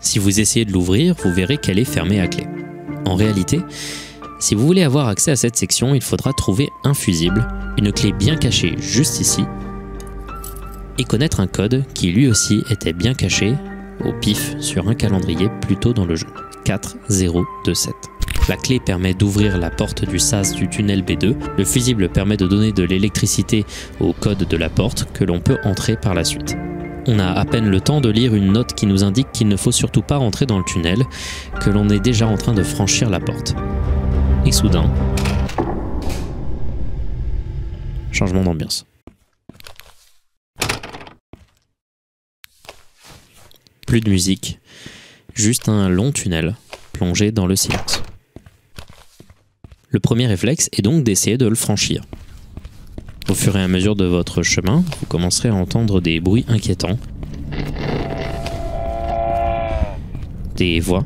[0.00, 2.46] Si vous essayez de l'ouvrir, vous verrez qu'elle est fermée à clé.
[3.06, 3.60] En réalité,
[4.38, 7.46] si vous voulez avoir accès à cette section, il faudra trouver un fusible,
[7.78, 9.44] une clé bien cachée juste ici,
[10.98, 13.54] et connaître un code qui lui aussi était bien caché
[14.04, 16.26] au pif sur un calendrier plus tôt dans le jeu.
[16.64, 17.94] 4027.
[18.48, 21.34] La clé permet d'ouvrir la porte du sas du tunnel B2.
[21.56, 23.64] Le fusible permet de donner de l'électricité
[24.00, 26.56] au code de la porte que l'on peut entrer par la suite.
[27.06, 29.56] On a à peine le temps de lire une note qui nous indique qu'il ne
[29.56, 31.04] faut surtout pas rentrer dans le tunnel,
[31.60, 33.54] que l'on est déjà en train de franchir la porte.
[34.46, 34.90] Et soudain,
[38.10, 38.86] changement d'ambiance.
[43.86, 44.58] Plus de musique,
[45.34, 46.56] juste un long tunnel
[46.92, 48.02] plongé dans le silence.
[49.90, 52.02] Le premier réflexe est donc d'essayer de le franchir.
[53.28, 56.98] Au fur et à mesure de votre chemin, vous commencerez à entendre des bruits inquiétants,
[60.56, 61.04] des voix,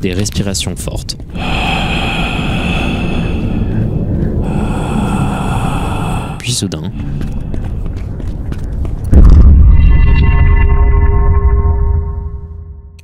[0.00, 1.16] des respirations fortes.
[6.38, 6.92] Puis soudain,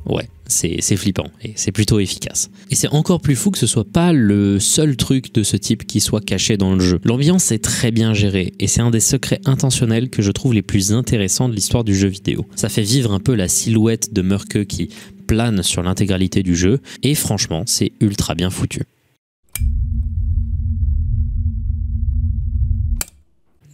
[0.06, 2.50] Ouais, c'est flippant et c'est plutôt efficace.
[2.70, 5.86] Et c'est encore plus fou que ce soit pas le seul truc de ce type
[5.86, 7.00] qui soit caché dans le jeu.
[7.04, 10.62] L'ambiance est très bien gérée et c'est un des secrets intentionnels que je trouve les
[10.62, 12.46] plus intéressants de l'histoire du jeu vidéo.
[12.56, 14.90] Ça fait vivre un peu la silhouette de Murke qui
[15.26, 18.82] plane sur l'intégralité du jeu et franchement, c'est ultra bien foutu.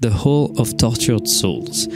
[0.02, 1.88] The Hall of Tortured Souls.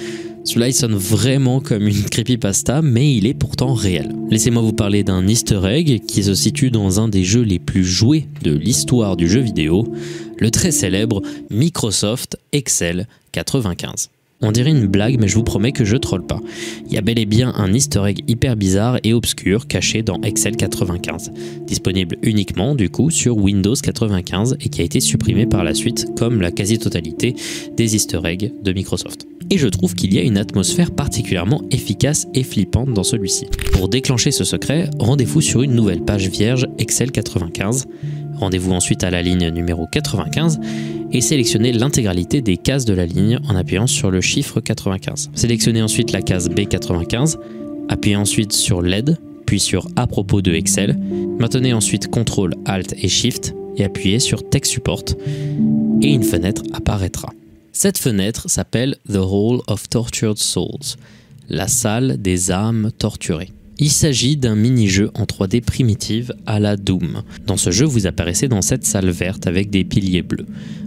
[0.51, 4.13] Celui-là, il sonne vraiment comme une creepypasta, mais il est pourtant réel.
[4.31, 7.85] Laissez-moi vous parler d'un easter egg qui se situe dans un des jeux les plus
[7.85, 9.87] joués de l'histoire du jeu vidéo,
[10.39, 14.11] le très célèbre Microsoft Excel 95.
[14.41, 16.41] On dirait une blague, mais je vous promets que je troll pas.
[16.85, 20.21] Il y a bel et bien un easter egg hyper bizarre et obscur caché dans
[20.23, 21.31] Excel 95,
[21.65, 26.07] disponible uniquement du coup sur Windows 95 et qui a été supprimé par la suite
[26.19, 27.37] comme la quasi-totalité
[27.77, 29.30] des easter eggs de Microsoft.
[29.51, 33.47] Et je trouve qu'il y a une atmosphère particulièrement efficace et flippante dans celui-ci.
[33.73, 37.87] Pour déclencher ce secret, rendez-vous sur une nouvelle page vierge Excel 95.
[38.37, 40.61] Rendez-vous ensuite à la ligne numéro 95
[41.13, 45.31] et sélectionnez l'intégralité des cases de la ligne en appuyant sur le chiffre 95.
[45.35, 47.37] Sélectionnez ensuite la case B95,
[47.89, 50.97] appuyez ensuite sur LED, puis sur À propos de Excel.
[51.41, 55.05] Maintenez ensuite CTRL, ALT et SHIFT et appuyez sur Tech Support
[56.03, 57.31] et une fenêtre apparaîtra.
[57.83, 60.99] Cette fenêtre s'appelle The Hall of Tortured Souls,
[61.49, 63.53] la salle des âmes torturées.
[63.79, 67.23] Il s'agit d'un mini-jeu en 3D primitive à la Doom.
[67.47, 70.45] Dans ce jeu, vous apparaissez dans cette salle verte avec des piliers bleus.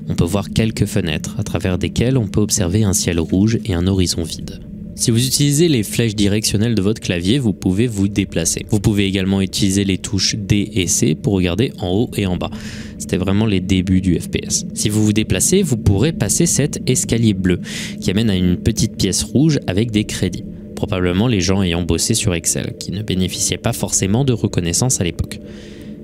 [0.08, 3.74] On peut voir quelques fenêtres, à travers desquelles on peut observer un ciel rouge et
[3.74, 4.62] un horizon vide.
[4.96, 8.66] Si vous utilisez les flèches directionnelles de votre clavier, vous pouvez vous déplacer.
[8.70, 12.38] Vous pouvez également utiliser les touches D et C pour regarder en haut et en
[12.38, 12.52] bas.
[12.98, 14.66] C'était vraiment les débuts du FPS.
[14.74, 17.60] Si vous vous déplacez, vous pourrez passer cet escalier bleu
[18.00, 20.44] qui amène à une petite pièce rouge avec des crédits
[20.88, 25.06] probablement les gens ayant bossé sur Excel, qui ne bénéficiaient pas forcément de reconnaissance à
[25.06, 25.40] l'époque.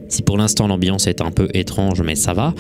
[0.10, 2.54] Si pour l'instant l'ambiance est un peu étrange, mais ça va,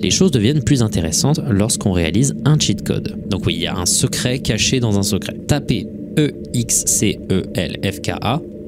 [0.00, 3.16] les choses deviennent plus intéressantes lorsqu'on réalise un cheat code.
[3.28, 5.34] Donc oui, il y a un secret caché dans un secret.
[5.46, 5.86] Tapez
[6.18, 7.22] E-X-C-E-L-F-K-A,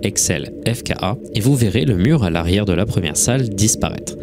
[0.02, 4.16] Excel FKA, et vous verrez le mur à l'arrière de la première salle disparaître.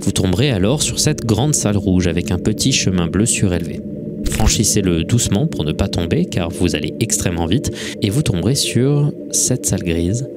[0.00, 3.80] Vous tomberez alors sur cette grande salle rouge avec un petit chemin bleu surélevé.
[4.24, 7.70] Franchissez-le doucement pour ne pas tomber car vous allez extrêmement vite
[8.02, 10.28] et vous tomberez sur cette salle grise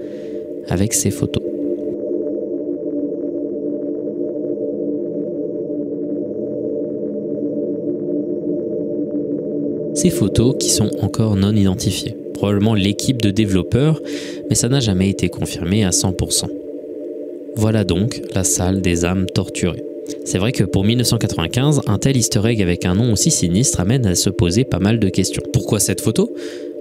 [0.70, 1.51] avec ses photos.
[10.10, 12.16] Photos qui sont encore non identifiées.
[12.34, 14.02] Probablement l'équipe de développeurs,
[14.50, 16.46] mais ça n'a jamais été confirmé à 100%.
[17.56, 19.84] Voilà donc la salle des âmes torturées.
[20.26, 24.06] C'est vrai que pour 1995, un tel easter egg avec un nom aussi sinistre amène
[24.06, 25.44] à se poser pas mal de questions.
[25.54, 26.34] Pourquoi cette photo?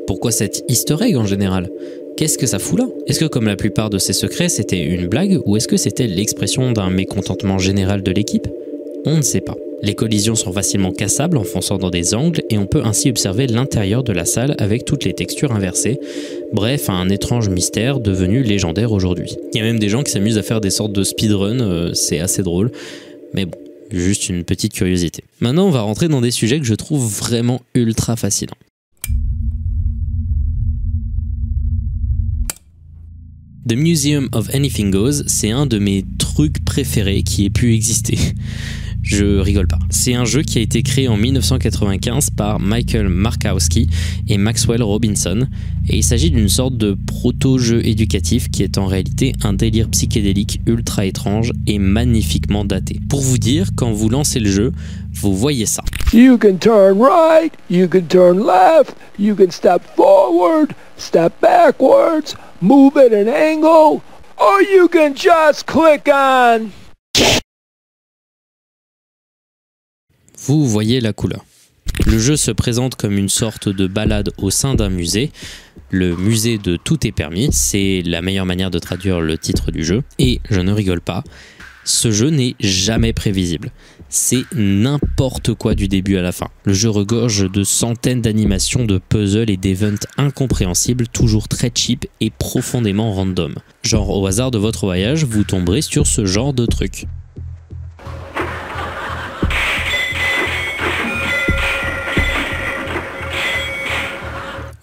[0.07, 1.69] Pourquoi cet easter egg en général?
[2.17, 2.89] Qu'est-ce que ça fout là?
[3.07, 6.07] Est-ce que comme la plupart de ces secrets, c'était une blague ou est-ce que c'était
[6.07, 8.49] l'expression d'un mécontentement général de l'équipe?
[9.07, 9.57] On ne sait pas.
[9.83, 13.47] Les collisions sont facilement cassables en fonçant dans des angles et on peut ainsi observer
[13.47, 15.99] l'intérieur de la salle avec toutes les textures inversées.
[16.53, 19.37] Bref, un étrange mystère devenu légendaire aujourd'hui.
[19.55, 21.95] Il y a même des gens qui s'amusent à faire des sortes de speedrun, euh,
[21.95, 22.71] c'est assez drôle.
[23.33, 23.57] Mais bon,
[23.91, 25.25] juste une petite curiosité.
[25.41, 28.53] Maintenant, on va rentrer dans des sujets que je trouve vraiment ultra fascinants.
[33.67, 38.19] The Museum of Anything Goes, c'est un de mes trucs préférés qui ait pu exister.
[39.03, 39.79] Je rigole pas.
[39.91, 43.89] C'est un jeu qui a été créé en 1995 par Michael Markowski
[44.29, 45.47] et Maxwell Robinson,
[45.89, 50.61] et il s'agit d'une sorte de proto-jeu éducatif qui est en réalité un délire psychédélique
[50.67, 53.01] ultra étrange et magnifiquement daté.
[53.09, 54.73] Pour vous dire, quand vous lancez le jeu,
[55.13, 55.83] vous voyez ça.
[56.13, 62.97] You can turn right, you can turn left, you can step forward, step backwards, move
[62.97, 64.03] at an angle,
[64.37, 66.71] or you can just click on.
[70.43, 71.45] Vous voyez la couleur.
[72.07, 75.33] Le jeu se présente comme une sorte de balade au sein d'un musée.
[75.91, 79.85] Le musée de tout est permis, c'est la meilleure manière de traduire le titre du
[79.85, 80.03] jeu.
[80.19, 81.25] Et je ne rigole pas,
[81.85, 83.71] ce jeu n'est jamais prévisible.
[84.09, 86.49] C'est n'importe quoi du début à la fin.
[86.65, 92.31] Le jeu regorge de centaines d'animations, de puzzles et d'events incompréhensibles, toujours très cheap et
[92.31, 93.57] profondément random.
[93.83, 97.07] Genre au hasard de votre voyage, vous tomberez sur ce genre de truc.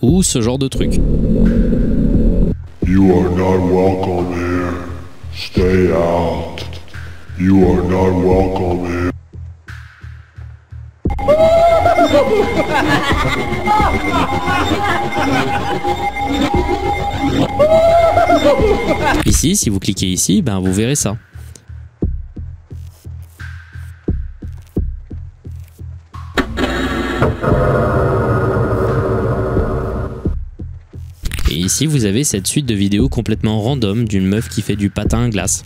[0.02, 0.94] Ou ce genre de truc.
[2.86, 4.74] You are not welcome here.
[5.36, 6.64] Stay out.
[7.40, 9.12] You are not welcome here.
[19.26, 21.18] Ici, si vous cliquez ici, ben vous verrez ça.
[31.58, 34.92] Et ici, vous avez cette suite de vidéos complètement random d'une meuf qui fait du
[34.92, 35.64] patin à glace.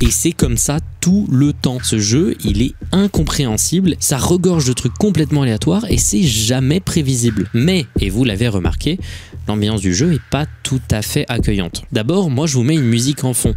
[0.00, 1.78] Et c'est comme ça tout le temps.
[1.82, 7.50] Ce jeu, il est incompréhensible, ça regorge de trucs complètement aléatoires et c'est jamais prévisible.
[7.52, 8.98] Mais, et vous l'avez remarqué,
[9.48, 11.82] l'ambiance du jeu est pas tout à fait accueillante.
[11.90, 13.54] D'abord, moi je vous mets une musique en fond,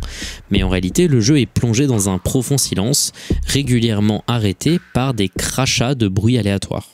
[0.50, 3.12] mais en réalité le jeu est plongé dans un profond silence,
[3.46, 6.90] régulièrement arrêté par des crachats de bruit aléatoires.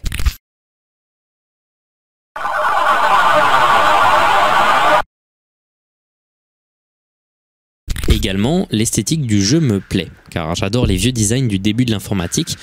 [8.24, 12.56] Également, l'esthétique du jeu me plaît, car j'adore les vieux designs du début de l'informatique,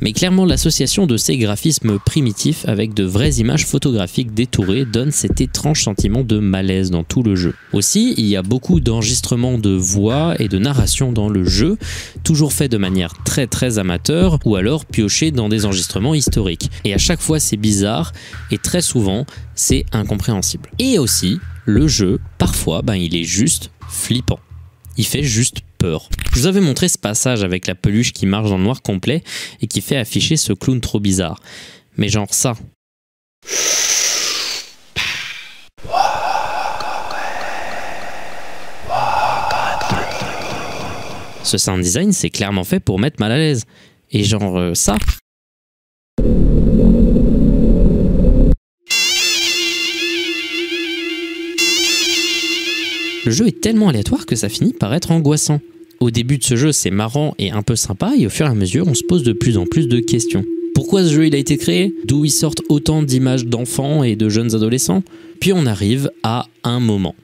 [0.00, 5.40] mais clairement l'association de ces graphismes primitifs avec de vraies images photographiques détourées donne cet
[5.40, 7.54] étrange sentiment de malaise dans tout le jeu.
[7.72, 11.78] Aussi, il y a beaucoup d'enregistrements de voix et de narration dans le jeu,
[12.24, 16.72] toujours fait de manière très très amateur, ou alors pioché dans des enregistrements historiques.
[16.82, 18.12] Et à chaque fois c'est bizarre,
[18.50, 20.70] et très souvent c'est incompréhensible.
[20.80, 24.40] Et aussi, le jeu, parfois, ben, il est juste flippant
[24.96, 26.08] il fait juste peur.
[26.32, 29.22] Je vous avais montré ce passage avec la peluche qui marche dans le noir complet
[29.60, 31.40] et qui fait afficher ce clown trop bizarre.
[31.96, 32.54] Mais genre ça.
[41.42, 43.64] Ce sound design, c'est clairement fait pour mettre mal à l'aise.
[44.10, 44.96] Et genre euh, ça.
[53.24, 55.60] Le jeu est tellement aléatoire que ça finit par être angoissant.
[56.00, 58.50] Au début de ce jeu, c'est marrant et un peu sympa, et au fur et
[58.50, 60.44] à mesure, on se pose de plus en plus de questions.
[60.74, 61.94] Pourquoi ce jeu il a été créé?
[62.04, 65.02] D'où il sortent autant d'images d'enfants et de jeunes adolescents?
[65.40, 67.14] Puis on arrive à un moment.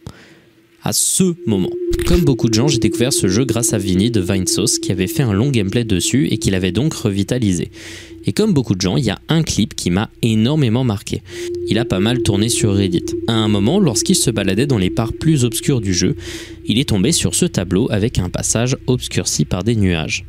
[0.82, 1.70] À ce moment.
[2.06, 5.06] Comme beaucoup de gens, j'ai découvert ce jeu grâce à Vinny de Vinesauce qui avait
[5.06, 7.70] fait un long gameplay dessus et qui l'avait donc revitalisé.
[8.26, 11.22] Et comme beaucoup de gens, il y a un clip qui m'a énormément marqué.
[11.68, 13.06] Il a pas mal tourné sur Reddit.
[13.28, 16.16] À un moment, lorsqu'il se baladait dans les parts plus obscures du jeu,
[16.66, 20.24] il est tombé sur ce tableau avec un passage obscurci par des nuages.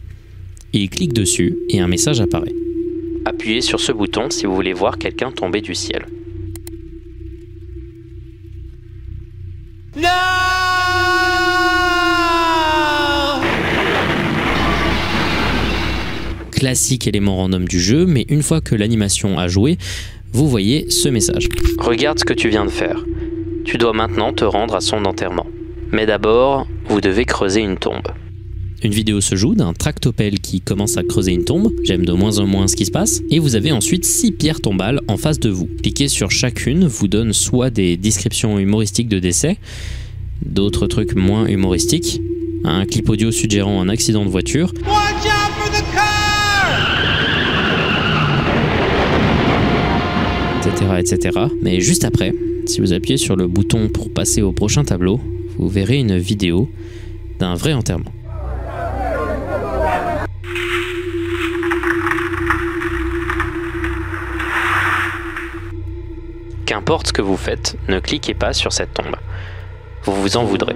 [0.74, 2.56] Il clique dessus et un message apparaît.
[3.26, 6.06] Appuyez sur ce bouton si vous voulez voir quelqu'un tomber du ciel.
[16.62, 19.80] Classique élément random du jeu, mais une fois que l'animation a joué,
[20.32, 21.50] vous voyez ce message.
[21.80, 23.04] Regarde ce que tu viens de faire.
[23.66, 25.48] Tu dois maintenant te rendre à son enterrement.
[25.92, 28.08] Mais d'abord, vous devez creuser une tombe.
[28.84, 31.74] Une vidéo se joue d'un tractopelle qui commence à creuser une tombe.
[31.84, 33.24] J'aime de moins en moins ce qui se passe.
[33.32, 35.68] Et vous avez ensuite six pierres tombales en face de vous.
[35.82, 39.58] Cliquer sur chacune vous donne soit des descriptions humoristiques de décès,
[40.46, 42.22] d'autres trucs moins humoristiques,
[42.64, 44.72] un clip audio suggérant un accident de voiture.
[51.62, 52.34] Mais juste après,
[52.66, 55.20] si vous appuyez sur le bouton pour passer au prochain tableau,
[55.58, 56.70] vous verrez une vidéo
[57.40, 58.12] d'un vrai enterrement.
[66.66, 69.16] Qu'importe ce que vous faites, ne cliquez pas sur cette tombe.
[70.04, 70.76] Vous vous en voudrez.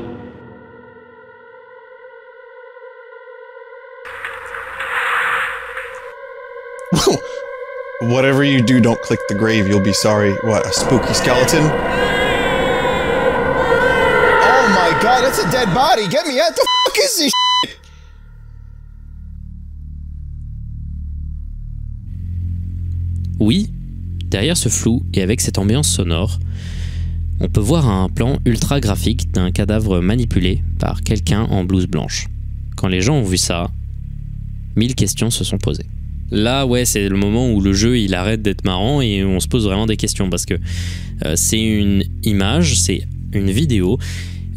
[8.07, 9.67] Whatever you do, don't click the grave.
[9.67, 10.33] You'll be sorry.
[10.43, 11.63] What, a spooky skeleton?
[11.63, 11.69] Oh
[14.69, 16.07] my god, that's a dead body.
[16.07, 16.55] Get me out.
[16.55, 17.31] The fuck is this?
[23.39, 23.71] Oui,
[24.25, 26.37] derrière ce flou et avec cette ambiance sonore,
[27.39, 32.27] on peut voir un plan ultra graphique d'un cadavre manipulé par quelqu'un en blouse blanche.
[32.77, 33.71] Quand les gens ont vu ça,
[34.75, 35.87] mille questions se sont posées.
[36.31, 39.47] Là, ouais, c'est le moment où le jeu il arrête d'être marrant et on se
[39.47, 40.55] pose vraiment des questions parce que
[41.25, 43.03] euh, c'est une image, c'est
[43.33, 43.99] une vidéo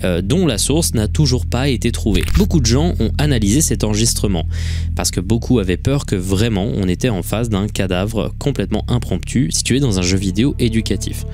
[0.05, 2.25] euh, dont la source n'a toujours pas été trouvée.
[2.37, 4.47] Beaucoup de gens ont analysé cet enregistrement
[4.95, 9.51] parce que beaucoup avaient peur que vraiment on était en face d'un cadavre complètement impromptu
[9.51, 11.25] situé dans un jeu vidéo éducatif.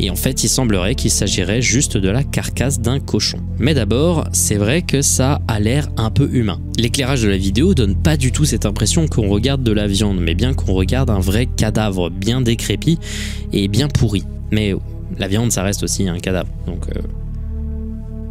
[0.00, 3.38] Et en fait, il semblerait qu'il s'agirait juste de la carcasse d'un cochon.
[3.58, 6.60] Mais d'abord, c'est vrai que ça a l'air un peu humain.
[6.76, 10.20] L'éclairage de la vidéo donne pas du tout cette impression qu'on regarde de la viande,
[10.20, 12.98] mais bien qu'on regarde un vrai cadavre bien décrépit
[13.52, 14.22] et bien pourri.
[14.52, 14.74] Mais
[15.18, 17.00] la viande, ça reste aussi un cadavre, donc euh,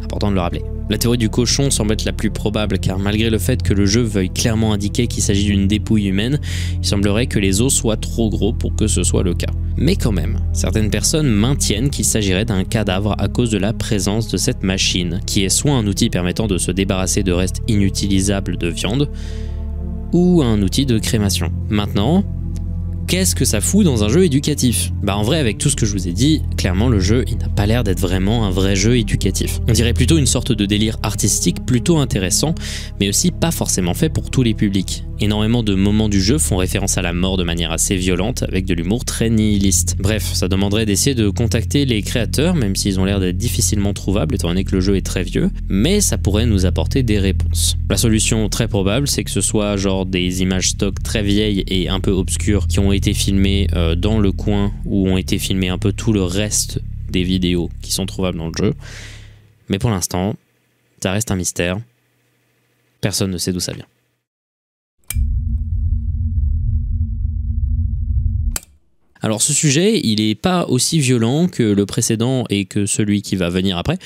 [0.02, 0.62] important de le rappeler.
[0.90, 3.84] La théorie du cochon semble être la plus probable car malgré le fait que le
[3.84, 6.40] jeu veuille clairement indiquer qu'il s'agit d'une dépouille humaine,
[6.80, 9.52] il semblerait que les os soient trop gros pour que ce soit le cas.
[9.76, 14.28] Mais quand même, certaines personnes maintiennent qu'il s'agirait d'un cadavre à cause de la présence
[14.28, 18.56] de cette machine, qui est soit un outil permettant de se débarrasser de restes inutilisables
[18.56, 19.10] de viande,
[20.12, 21.52] ou un outil de crémation.
[21.68, 22.24] Maintenant,
[23.08, 24.92] qu'est-ce que ça fout dans un jeu éducatif?
[25.02, 27.38] Bah en vrai avec tout ce que je vous ai dit, clairement le jeu il
[27.38, 29.60] n'a pas l'air d'être vraiment un vrai jeu éducatif.
[29.66, 32.54] On dirait plutôt une sorte de délire artistique plutôt intéressant,
[33.00, 35.07] mais aussi pas forcément fait pour tous les publics.
[35.20, 38.66] Énormément de moments du jeu font référence à la mort de manière assez violente, avec
[38.66, 39.96] de l'humour très nihiliste.
[39.98, 44.36] Bref, ça demanderait d'essayer de contacter les créateurs, même s'ils ont l'air d'être difficilement trouvables
[44.36, 47.76] étant donné que le jeu est très vieux, mais ça pourrait nous apporter des réponses.
[47.90, 51.88] La solution très probable, c'est que ce soit genre des images stock très vieilles et
[51.88, 55.68] un peu obscures qui ont été filmées euh, dans le coin où ont été filmées
[55.68, 58.74] un peu tout le reste des vidéos qui sont trouvables dans le jeu.
[59.68, 60.36] Mais pour l'instant,
[61.02, 61.80] ça reste un mystère.
[63.00, 63.86] Personne ne sait d'où ça vient.
[69.28, 73.36] Alors ce sujet, il n'est pas aussi violent que le précédent et que celui qui
[73.36, 73.98] va venir après,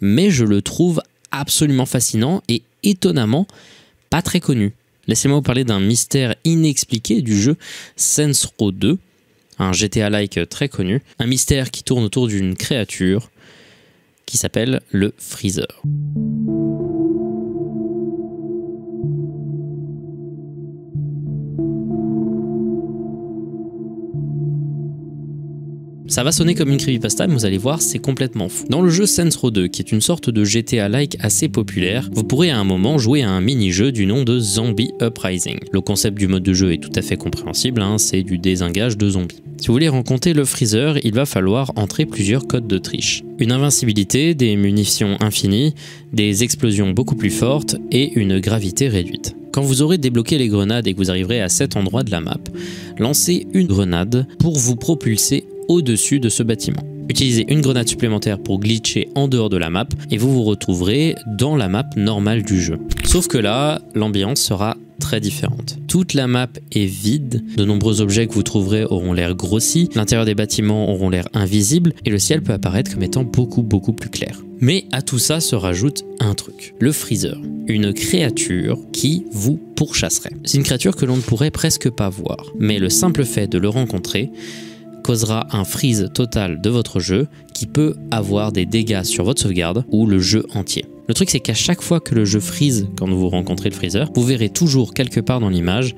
[0.00, 1.02] mais je le trouve
[1.32, 3.48] absolument fascinant et étonnamment
[4.08, 4.74] pas très connu.
[5.08, 7.56] Laissez-moi vous parler d'un mystère inexpliqué du jeu
[7.96, 8.98] Saints Row 2,
[9.58, 13.32] un GTA-like très connu, un mystère qui tourne autour d'une créature
[14.26, 15.82] qui s'appelle le Freezer.
[26.08, 28.64] Ça va sonner comme une creepypasta, mais vous allez voir, c'est complètement fou.
[28.70, 32.24] Dans le jeu Saints Row 2, qui est une sorte de GTA-like assez populaire, vous
[32.24, 35.58] pourrez à un moment jouer à un mini-jeu du nom de Zombie Uprising.
[35.70, 38.96] Le concept du mode de jeu est tout à fait compréhensible, hein, c'est du désengage
[38.96, 39.42] de zombies.
[39.58, 43.22] Si vous voulez rencontrer le Freezer, il va falloir entrer plusieurs codes de triche.
[43.38, 45.74] Une invincibilité, des munitions infinies,
[46.14, 49.36] des explosions beaucoup plus fortes et une gravité réduite.
[49.52, 52.22] Quand vous aurez débloqué les grenades et que vous arriverez à cet endroit de la
[52.22, 52.38] map,
[52.98, 56.82] lancez une grenade pour vous propulser au-dessus de ce bâtiment.
[57.08, 61.14] Utilisez une grenade supplémentaire pour glitcher en dehors de la map et vous vous retrouverez
[61.26, 62.78] dans la map normale du jeu.
[63.04, 65.78] Sauf que là, l'ambiance sera très différente.
[65.88, 70.26] Toute la map est vide, de nombreux objets que vous trouverez auront l'air grossis, l'intérieur
[70.26, 74.10] des bâtiments auront l'air invisible et le ciel peut apparaître comme étant beaucoup beaucoup plus
[74.10, 74.42] clair.
[74.60, 77.38] Mais à tout ça se rajoute un truc, le Freezer,
[77.68, 80.32] une créature qui vous pourchasserait.
[80.44, 83.58] C'est une créature que l'on ne pourrait presque pas voir, mais le simple fait de
[83.58, 84.30] le rencontrer
[85.08, 89.86] causera un freeze total de votre jeu qui peut avoir des dégâts sur votre sauvegarde
[89.90, 90.84] ou le jeu entier.
[91.08, 94.10] Le truc c'est qu'à chaque fois que le jeu freeze quand vous rencontrez le freezer,
[94.14, 95.96] vous verrez toujours quelque part dans l'image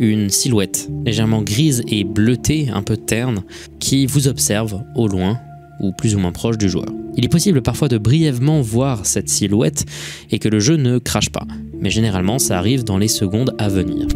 [0.00, 3.44] une silhouette légèrement grise et bleutée, un peu terne,
[3.78, 5.38] qui vous observe au loin
[5.78, 6.86] ou plus ou moins proche du joueur.
[7.16, 9.84] Il est possible parfois de brièvement voir cette silhouette
[10.32, 11.46] et que le jeu ne crache pas.
[11.78, 14.08] mais généralement ça arrive dans les secondes à venir.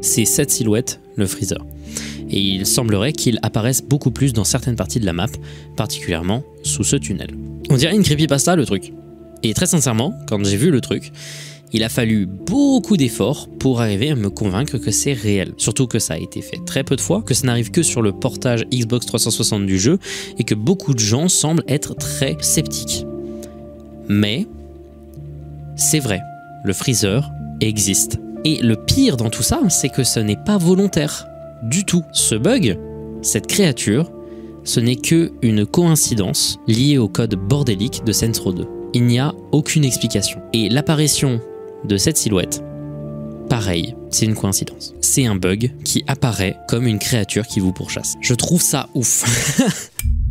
[0.00, 1.64] C'est cette silhouette, le freezer.
[2.30, 5.28] Et il semblerait qu'il apparaisse beaucoup plus dans certaines parties de la map,
[5.76, 7.30] particulièrement sous ce tunnel.
[7.70, 8.92] On dirait une creepypasta le truc.
[9.42, 11.12] Et très sincèrement, quand j'ai vu le truc,
[11.72, 15.52] il a fallu beaucoup d'efforts pour arriver à me convaincre que c'est réel.
[15.56, 18.02] Surtout que ça a été fait très peu de fois, que ça n'arrive que sur
[18.02, 19.98] le portage Xbox 360 du jeu
[20.38, 23.04] et que beaucoup de gens semblent être très sceptiques.
[24.08, 24.46] Mais
[25.76, 26.20] c'est vrai,
[26.64, 27.30] le freezer
[27.60, 28.18] existe.
[28.46, 31.26] Et le pire dans tout ça, c'est que ce n'est pas volontaire
[31.64, 32.04] du tout.
[32.12, 32.78] Ce bug,
[33.20, 34.08] cette créature,
[34.62, 38.68] ce n'est que une coïncidence liée au code bordélique de Saints Row 2.
[38.94, 40.40] Il n'y a aucune explication.
[40.52, 41.40] Et l'apparition
[41.82, 42.62] de cette silhouette,
[43.48, 44.94] pareil, c'est une coïncidence.
[45.00, 48.14] C'est un bug qui apparaît comme une créature qui vous pourchasse.
[48.20, 49.24] Je trouve ça ouf.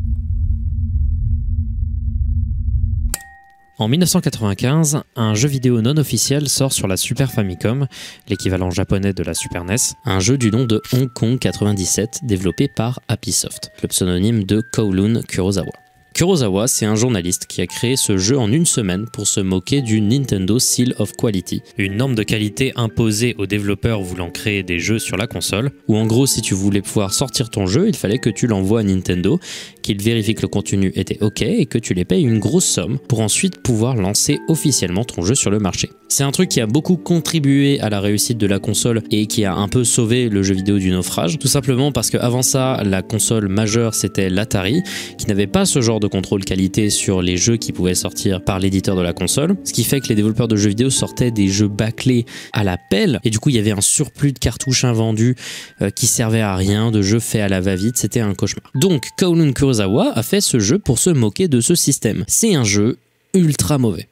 [3.78, 7.88] En 1995, un jeu vidéo non officiel sort sur la Super Famicom,
[8.30, 12.70] l'équivalent japonais de la Super NES, un jeu du nom de Hong Kong 97 développé
[12.70, 15.74] par Happysoft, le pseudonyme de Kowloon Kurosawa.
[16.16, 19.82] Kurosawa, c'est un journaliste qui a créé ce jeu en une semaine pour se moquer
[19.82, 24.80] du Nintendo Seal of Quality, une norme de qualité imposée aux développeurs voulant créer des
[24.80, 27.98] jeux sur la console, où en gros si tu voulais pouvoir sortir ton jeu, il
[27.98, 29.42] fallait que tu l'envoies à Nintendo,
[29.86, 32.98] qu'il vérifie que le contenu était ok et que tu les payes une grosse somme
[33.08, 35.92] pour ensuite pouvoir lancer officiellement ton jeu sur le marché.
[36.08, 39.46] C'est un truc qui a beaucoup contribué à la réussite de la console et qui
[39.46, 43.04] a un peu sauvé le jeu vidéo du naufrage, tout simplement parce qu'avant ça, la
[43.04, 44.82] console majeure c'était l'Atari,
[45.20, 48.60] qui n'avait pas ce genre de contrôle qualité sur les jeux qui pouvaient sortir par
[48.60, 51.48] l'éditeur de la console, ce qui fait que les développeurs de jeux vidéo sortaient des
[51.48, 54.84] jeux bâclés à la pelle, et du coup il y avait un surplus de cartouches
[54.84, 55.36] invendus
[55.82, 58.72] euh, qui servaient à rien, de jeux faits à la va-vite, c'était un cauchemar.
[58.74, 62.24] Donc Kowloon Kurosawa a fait ce jeu pour se moquer de ce système.
[62.28, 62.98] C'est un jeu
[63.34, 64.08] ultra mauvais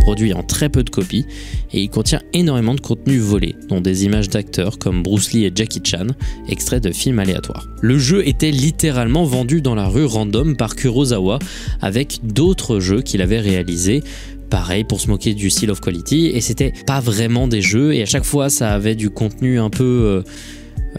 [0.00, 1.26] produit en très peu de copies
[1.72, 5.52] et il contient énormément de contenu volé, dont des images d'acteurs comme Bruce Lee et
[5.52, 6.06] Jackie Chan,
[6.48, 7.66] extraits de films aléatoires.
[7.82, 11.40] Le jeu était littéralement vendu dans la rue random par Kurosawa
[11.80, 14.04] avec d'autres jeux qu'il avait réalisés
[14.48, 18.02] pareil pour se moquer du seal of quality et c'était pas vraiment des jeux et
[18.02, 20.22] à chaque fois ça avait du contenu un peu euh,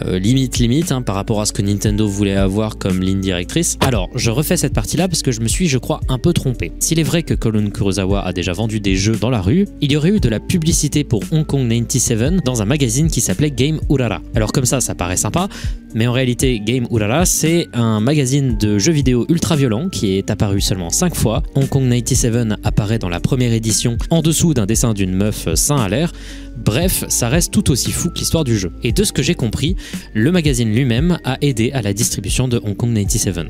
[0.06, 3.78] euh, limite limite hein, par rapport à ce que Nintendo voulait avoir comme ligne directrice.
[3.82, 6.72] Alors, je refais cette partie-là parce que je me suis, je crois, un peu trompé.
[6.80, 9.92] S'il est vrai que Colin Kurosawa a déjà vendu des jeux dans la rue, il
[9.92, 13.52] y aurait eu de la publicité pour Hong Kong 97 dans un magazine qui s'appelait
[13.52, 14.22] Game Urara.
[14.36, 15.50] Alors comme ça, ça paraît sympa,
[15.98, 20.30] mais en réalité, Game Urara, c'est un magazine de jeux vidéo ultra violent qui est
[20.30, 21.42] apparu seulement 5 fois.
[21.56, 25.78] Hong Kong 97 apparaît dans la première édition en dessous d'un dessin d'une meuf sain
[25.78, 26.14] à l'air.
[26.56, 28.72] Bref, ça reste tout aussi fou que l'histoire du jeu.
[28.84, 29.76] Et de ce que j'ai compris,
[30.14, 33.48] le magazine lui-même a aidé à la distribution de Hong Kong 97.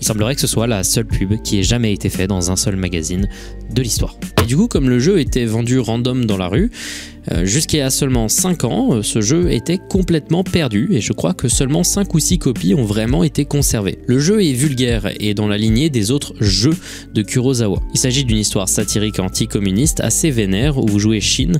[0.00, 2.56] Il semblerait que ce soit la seule pub qui ait jamais été faite dans un
[2.56, 3.28] seul magazine
[3.72, 4.16] de l'histoire.
[4.42, 6.72] Et du coup, comme le jeu était vendu random dans la rue,
[7.44, 11.82] jusqu'à seulement 5 ans, euh, ce jeu était complètement perdu et je crois que seulement
[11.82, 13.98] 5 ou 6 copies ont vraiment été conservées.
[14.06, 16.76] Le jeu est vulgaire et dans la lignée des autres jeux
[17.14, 17.80] de Kurosawa.
[17.94, 21.52] Il s'agit d'une histoire satirique anticommuniste assez vénère où vous jouez Shin,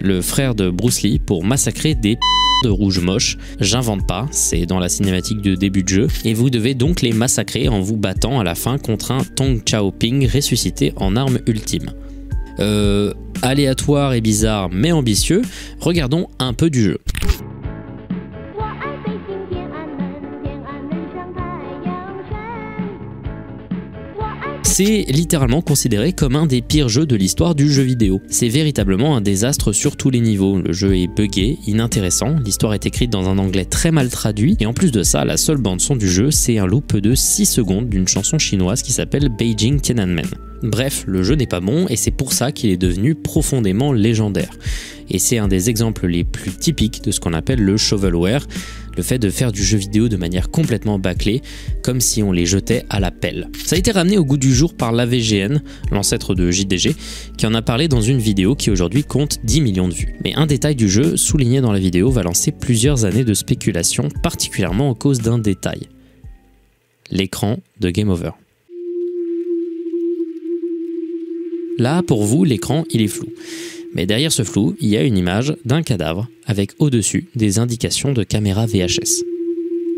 [0.00, 2.18] le frère de Bruce Lee, pour massacrer des
[2.64, 3.36] de rouge moche.
[3.60, 6.06] J'invente pas, c'est dans la cinématique de début de jeu.
[6.24, 9.60] Et vous devez donc les massacrer en vous battant à la fin contre un Tong
[9.66, 11.90] Chao Ping ressuscité en arme ultime.
[12.58, 15.42] Euh, aléatoire et bizarre mais ambitieux,
[15.80, 16.98] regardons un peu du jeu.
[24.76, 28.20] C'est littéralement considéré comme un des pires jeux de l'histoire du jeu vidéo.
[28.28, 30.58] C'est véritablement un désastre sur tous les niveaux.
[30.58, 34.66] Le jeu est buggé, inintéressant, l'histoire est écrite dans un anglais très mal traduit, et
[34.66, 37.46] en plus de ça, la seule bande son du jeu, c'est un loop de 6
[37.46, 40.26] secondes d'une chanson chinoise qui s'appelle Beijing Tiananmen.
[40.62, 44.52] Bref, le jeu n'est pas bon et c'est pour ça qu'il est devenu profondément légendaire.
[45.08, 48.46] Et c'est un des exemples les plus typiques de ce qu'on appelle le shovelware,
[48.96, 51.42] le fait de faire du jeu vidéo de manière complètement bâclée,
[51.82, 53.50] comme si on les jetait à la pelle.
[53.64, 56.94] Ça a été ramené au goût du jour par l'AVGN, l'ancêtre de JDG,
[57.36, 60.14] qui en a parlé dans une vidéo qui aujourd'hui compte 10 millions de vues.
[60.24, 64.08] Mais un détail du jeu, souligné dans la vidéo, va lancer plusieurs années de spéculation,
[64.22, 65.88] particulièrement à cause d'un détail.
[67.10, 68.30] L'écran de Game Over.
[71.78, 73.26] Là, pour vous, l'écran, il est flou.
[73.96, 78.12] Mais derrière ce flou, il y a une image d'un cadavre avec au-dessus des indications
[78.12, 79.24] de caméra VHS.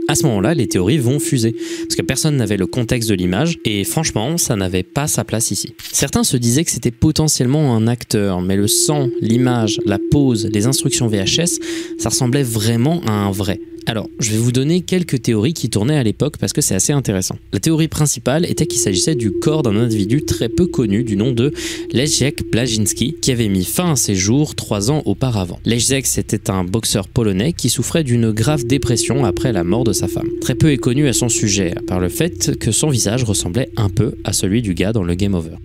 [0.07, 3.59] À ce moment-là, les théories vont fuser, parce que personne n'avait le contexte de l'image,
[3.65, 5.75] et franchement, ça n'avait pas sa place ici.
[5.93, 10.67] Certains se disaient que c'était potentiellement un acteur, mais le sang, l'image, la pose, les
[10.67, 11.59] instructions VHS,
[11.99, 13.61] ça ressemblait vraiment à un vrai.
[13.89, 16.93] Alors, je vais vous donner quelques théories qui tournaient à l'époque parce que c'est assez
[16.93, 17.37] intéressant.
[17.55, 21.33] La théorie principale était qu'il s'agissait du corps d'un individu très peu connu du nom
[21.33, 21.55] de
[21.93, 25.59] Leszek Blajinski qui avait mis fin à ses jours trois ans auparavant.
[25.65, 30.07] Leszek c'était un boxeur polonais qui souffrait d'une grave dépression après la mort de sa
[30.07, 30.29] femme.
[30.43, 33.71] Très peu est connu à son sujet, à part le fait que son visage ressemblait
[33.79, 35.57] un peu à celui du gars dans le Game Over.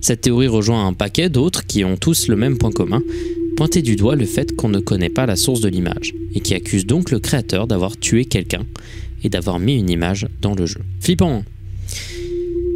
[0.00, 3.02] Cette théorie rejoint un paquet d'autres qui ont tous le même point commun,
[3.56, 6.54] pointer du doigt le fait qu'on ne connaît pas la source de l'image, et qui
[6.54, 8.64] accuse donc le créateur d'avoir tué quelqu'un
[9.24, 10.80] et d'avoir mis une image dans le jeu.
[11.00, 11.44] Flippant hein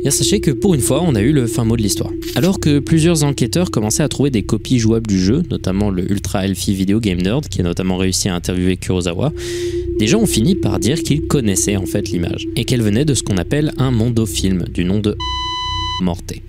[0.02, 2.10] Bien, sachez que pour une fois, on a eu le fin mot de l'histoire.
[2.34, 6.46] Alors que plusieurs enquêteurs commençaient à trouver des copies jouables du jeu, notamment le Ultra
[6.46, 9.30] Elfie Video Game Nerd, qui a notamment réussi à interviewer Kurosawa,
[9.98, 13.12] des gens ont fini par dire qu'ils connaissaient en fait l'image, et qu'elle venait de
[13.12, 15.18] ce qu'on appelle un mondofilm, du nom de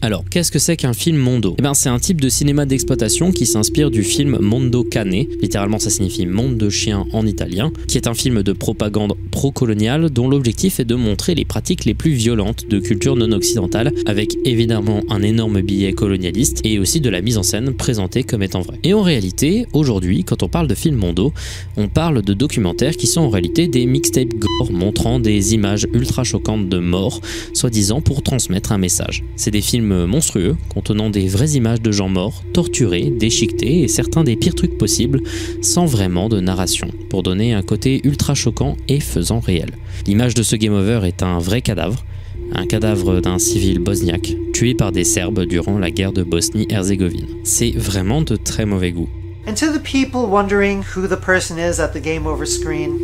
[0.01, 1.55] Alors, qu'est-ce que c'est qu'un film mondo?
[1.59, 5.79] Eh ben, c'est un type de cinéma d'exploitation qui s'inspire du film Mondo Cane, littéralement
[5.79, 10.29] ça signifie monde de chien en italien, qui est un film de propagande pro-coloniale dont
[10.29, 15.01] l'objectif est de montrer les pratiques les plus violentes de culture non occidentale, avec évidemment
[15.09, 18.79] un énorme billet colonialiste et aussi de la mise en scène présentée comme étant vraie.
[18.83, 21.33] Et en réalité, aujourd'hui, quand on parle de film mondo,
[21.77, 26.23] on parle de documentaires qui sont en réalité des mixtapes gore montrant des images ultra
[26.23, 27.21] choquantes de morts,
[27.53, 29.23] soi-disant pour transmettre un message.
[29.41, 34.23] C'est des films monstrueux, contenant des vraies images de gens morts, torturés, déchiquetés et certains
[34.23, 35.23] des pires trucs possibles,
[35.63, 39.71] sans vraiment de narration, pour donner un côté ultra choquant et faisant réel.
[40.05, 42.05] L'image de ce game over est un vrai cadavre,
[42.53, 47.25] un cadavre d'un civil bosniaque, tué par des Serbes durant la guerre de Bosnie-Herzégovine.
[47.43, 49.09] C'est vraiment de très mauvais goût.
[49.47, 52.99] And to the people wondering who the person is at the game over screen,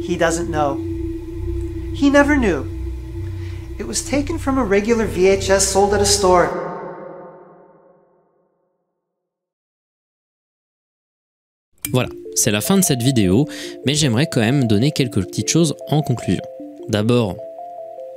[0.00, 0.80] he doesn't know.
[1.92, 2.75] He never knew.
[3.78, 6.48] It was taken from a regular VHS sold at a store.
[11.92, 13.46] Voilà, c'est la fin de cette vidéo,
[13.84, 16.42] mais j'aimerais quand même donner quelques petites choses en conclusion.
[16.88, 17.36] D'abord,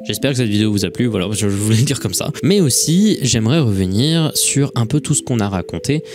[0.01, 2.31] J'espère que cette vidéo vous a plu, voilà, je voulais dire comme ça.
[2.41, 6.05] Mais aussi, j'aimerais revenir sur un peu tout ce qu'on a raconté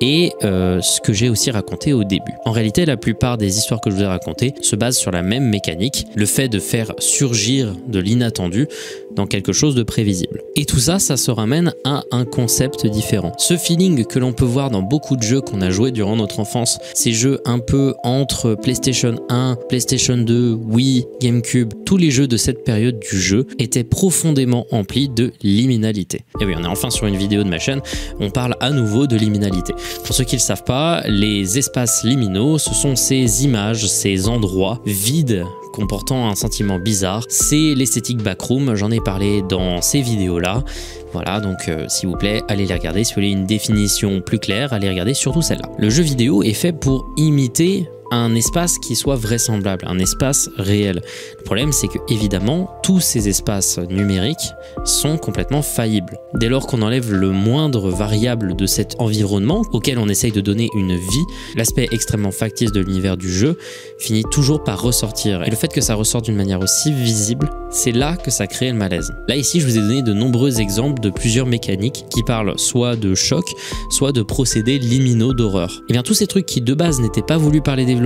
[0.00, 2.32] et euh, ce que j'ai aussi raconté au début.
[2.44, 5.22] En réalité, la plupart des histoires que je vous ai racontées se basent sur la
[5.22, 8.66] même mécanique, le fait de faire surgir de l'inattendu
[9.14, 10.42] dans quelque chose de prévisible.
[10.56, 13.32] Et tout ça, ça se ramène à un concept différent.
[13.38, 16.40] Ce feeling que l'on peut voir dans beaucoup de jeux qu'on a joués durant notre
[16.40, 22.28] enfance, ces jeux un peu entre PlayStation 1, PlayStation 2, Wii, GameCube, tous les jeux
[22.28, 26.24] de cette période du jeu étaient profondément emplis de liminalité.
[26.40, 27.80] Et oui, on est enfin sur une vidéo de ma chaîne,
[28.20, 29.74] on parle à nouveau de liminalité.
[30.04, 34.28] Pour ceux qui ne le savent pas, les espaces liminaux, ce sont ces images, ces
[34.28, 37.24] endroits vides comportant un sentiment bizarre.
[37.28, 40.64] C'est l'esthétique backroom, j'en ai parlé dans ces vidéos-là.
[41.12, 43.04] Voilà, donc euh, s'il vous plaît, allez les regarder.
[43.04, 45.68] Si vous voulez une définition plus claire, allez regarder surtout celle-là.
[45.78, 51.02] Le jeu vidéo est fait pour imiter un espace qui soit vraisemblable, un espace réel.
[51.38, 54.36] Le problème, c'est que évidemment, tous ces espaces numériques
[54.84, 56.18] sont complètement faillibles.
[56.34, 60.68] Dès lors qu'on enlève le moindre variable de cet environnement auquel on essaye de donner
[60.74, 61.24] une vie,
[61.56, 63.56] l'aspect extrêmement factice de l'univers du jeu
[63.98, 65.42] finit toujours par ressortir.
[65.44, 68.70] Et le fait que ça ressorte d'une manière aussi visible, c'est là que ça crée
[68.70, 69.12] le malaise.
[69.28, 72.96] Là ici, je vous ai donné de nombreux exemples de plusieurs mécaniques qui parlent soit
[72.96, 73.44] de choc,
[73.90, 75.70] soit de procédés liminaux d'horreur.
[75.70, 77.99] Et eh bien tous ces trucs qui de base n'étaient pas voulus par les développeurs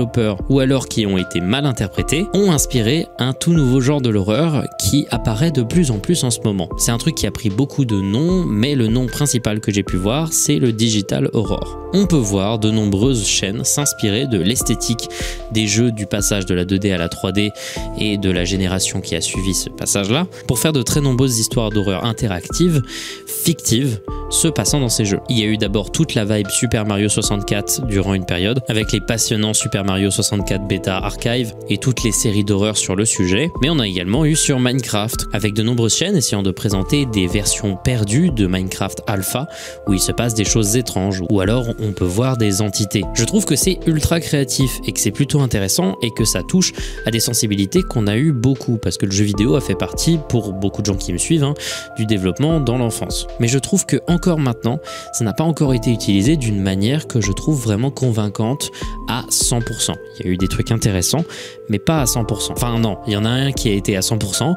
[0.49, 4.65] ou alors qui ont été mal interprétés ont inspiré un tout nouveau genre de l'horreur
[4.79, 6.69] qui apparaît de plus en plus en ce moment.
[6.79, 9.83] C'est un truc qui a pris beaucoup de noms, mais le nom principal que j'ai
[9.83, 11.79] pu voir, c'est le digital horror.
[11.93, 15.09] On peut voir de nombreuses chaînes s'inspirer de l'esthétique
[15.53, 17.51] des jeux du passage de la 2D à la 3D
[17.99, 21.71] et de la génération qui a suivi ce passage-là pour faire de très nombreuses histoires
[21.71, 22.83] d'horreur interactives,
[23.27, 25.21] fictives, se passant dans ces jeux.
[25.29, 28.91] Il y a eu d'abord toute la vibe Super Mario 64 durant une période, avec
[28.93, 33.51] les passionnants Super Mario 64 Beta Archive et toutes les séries d'horreur sur le sujet,
[33.61, 37.27] mais on a également eu sur Minecraft, avec de nombreuses chaînes essayant de présenter des
[37.27, 39.47] versions perdues de Minecraft Alpha,
[39.87, 43.05] où il se passe des choses étranges, ou alors on peut voir des entités.
[43.13, 46.73] Je trouve que c'est ultra créatif et que c'est plutôt intéressant et que ça touche
[47.05, 50.19] à des sensibilités qu'on a eu beaucoup, parce que le jeu vidéo a fait partie,
[50.31, 51.55] pour beaucoup de gens qui me suivent, hein,
[51.99, 53.27] du développement dans l'enfance.
[53.39, 54.79] Mais je trouve que encore maintenant,
[55.13, 58.71] ça n'a pas encore été utilisé d'une manière que je trouve vraiment convaincante
[59.09, 59.74] à 100%.
[60.19, 61.25] Il y a eu des trucs intéressants,
[61.69, 62.53] mais pas à 100%.
[62.53, 64.57] Enfin non, il y en a un qui a été à 100%,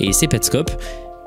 [0.00, 0.70] et c'est Petscope.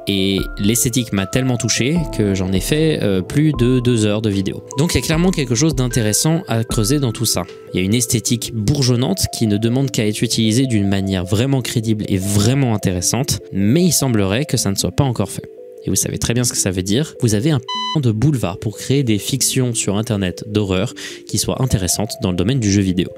[0.08, 4.32] Et l'esthétique m'a tellement touché que j'en ai fait euh, plus de deux heures de
[4.32, 4.64] vidéo.
[4.78, 7.44] Donc il y a clairement quelque chose d'intéressant à creuser dans tout ça.
[7.74, 11.62] Il y a une esthétique bourgeonnante qui ne demande qu'à être utilisée d'une manière vraiment
[11.62, 15.61] crédible et vraiment intéressante, mais il semblerait que ça ne soit pas encore fait.
[15.84, 17.60] Et vous savez très bien ce que ça veut dire, vous avez un
[18.00, 20.94] de boulevard pour créer des fictions sur Internet d'horreur
[21.28, 23.10] qui soient intéressantes dans le domaine du jeu vidéo.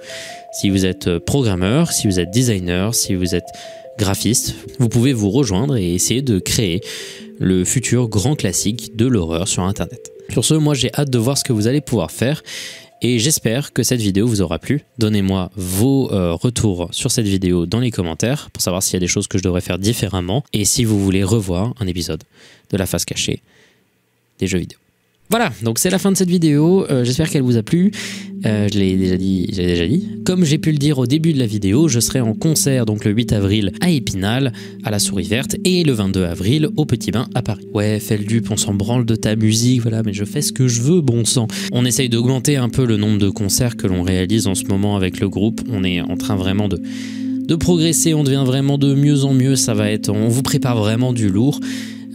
[0.60, 3.46] Si vous êtes euh, programmeur, si vous êtes designer, si vous êtes
[4.00, 6.82] graphiste, vous pouvez vous rejoindre et essayer de créer
[7.40, 10.12] le futur grand classique de l'horreur sur Internet.
[10.30, 12.42] Sur ce, moi j'ai hâte de voir ce que vous allez pouvoir faire
[13.04, 14.82] et j'espère que cette vidéo vous aura plu.
[14.98, 19.02] Donnez-moi vos euh, retours sur cette vidéo dans les commentaires pour savoir s'il y a
[19.02, 22.24] des choses que je devrais faire différemment et si vous voulez revoir un épisode
[22.72, 23.42] de la face cachée
[24.40, 24.83] des jeux vidéo.
[25.34, 26.86] Voilà, donc c'est la fin de cette vidéo.
[26.92, 27.90] Euh, J'espère qu'elle vous a plu.
[28.46, 30.08] Euh, je l'ai déjà dit, j'ai déjà dit.
[30.28, 33.04] Comme j'ai pu le dire au début de la vidéo, je serai en concert donc
[33.04, 34.54] le 8 avril à Épinal,
[34.84, 37.66] à la Souris Verte, et le 22 avril au Petit Bain à Paris.
[37.74, 40.82] Ouais, dupe, on s'en branle de ta musique, voilà, mais je fais ce que je
[40.82, 41.48] veux, bon sang.
[41.72, 44.96] On essaye d'augmenter un peu le nombre de concerts que l'on réalise en ce moment
[44.96, 45.62] avec le groupe.
[45.72, 46.80] On est en train vraiment de
[47.46, 49.56] de progresser, on devient vraiment de mieux en mieux.
[49.56, 51.60] Ça va être, on vous prépare vraiment du lourd.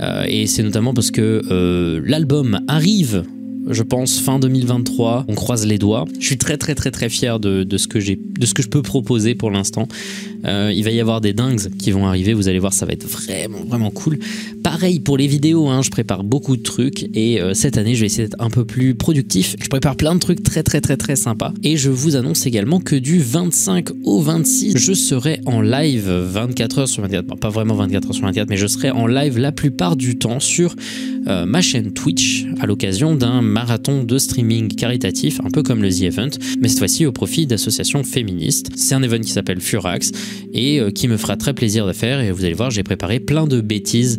[0.00, 3.24] Euh, et c'est notamment parce que euh, l'album arrive,
[3.68, 5.26] je pense, fin 2023.
[5.28, 6.04] On croise les doigts.
[6.18, 8.62] Je suis très très très très fier de, de ce que j'ai, de ce que
[8.62, 9.88] je peux proposer pour l'instant.
[10.44, 12.32] Euh, il va y avoir des dingues qui vont arriver.
[12.32, 14.18] Vous allez voir, ça va être vraiment vraiment cool.
[14.62, 18.00] Pareil pour les vidéos, hein, je prépare beaucoup de trucs et euh, cette année je
[18.00, 19.56] vais essayer d'être un peu plus productif.
[19.60, 22.80] Je prépare plein de trucs très très très très sympas et je vous annonce également
[22.80, 27.26] que du 25 au 26, je serai en live 24 heures sur 24.
[27.26, 30.18] Bon, pas vraiment 24 heures sur 24, mais je serai en live la plupart du
[30.18, 30.74] temps sur
[31.26, 35.90] euh, ma chaîne Twitch à l'occasion d'un marathon de streaming caritatif, un peu comme le
[35.90, 36.30] The Event,
[36.60, 38.70] mais cette fois-ci au profit d'associations féministes.
[38.76, 40.12] C'est un event qui s'appelle Furax
[40.52, 43.20] et euh, qui me fera très plaisir de faire et vous allez voir, j'ai préparé
[43.20, 44.18] plein de bêtises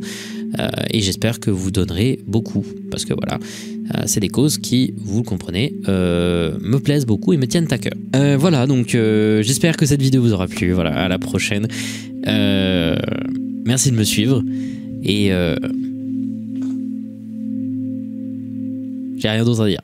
[0.60, 3.39] euh, et j'espère que vous donnerez beaucoup parce que voilà,
[3.95, 7.78] euh, c'est des causes qui, vous le comprenez, me plaisent beaucoup et me tiennent à
[7.78, 7.93] cœur.
[8.38, 10.72] Voilà, donc j'espère que cette vidéo vous aura plu.
[10.72, 11.68] Voilà, à la prochaine.
[12.26, 14.43] Merci de me suivre
[15.03, 15.32] et
[19.18, 19.82] j'ai rien d'autre à dire.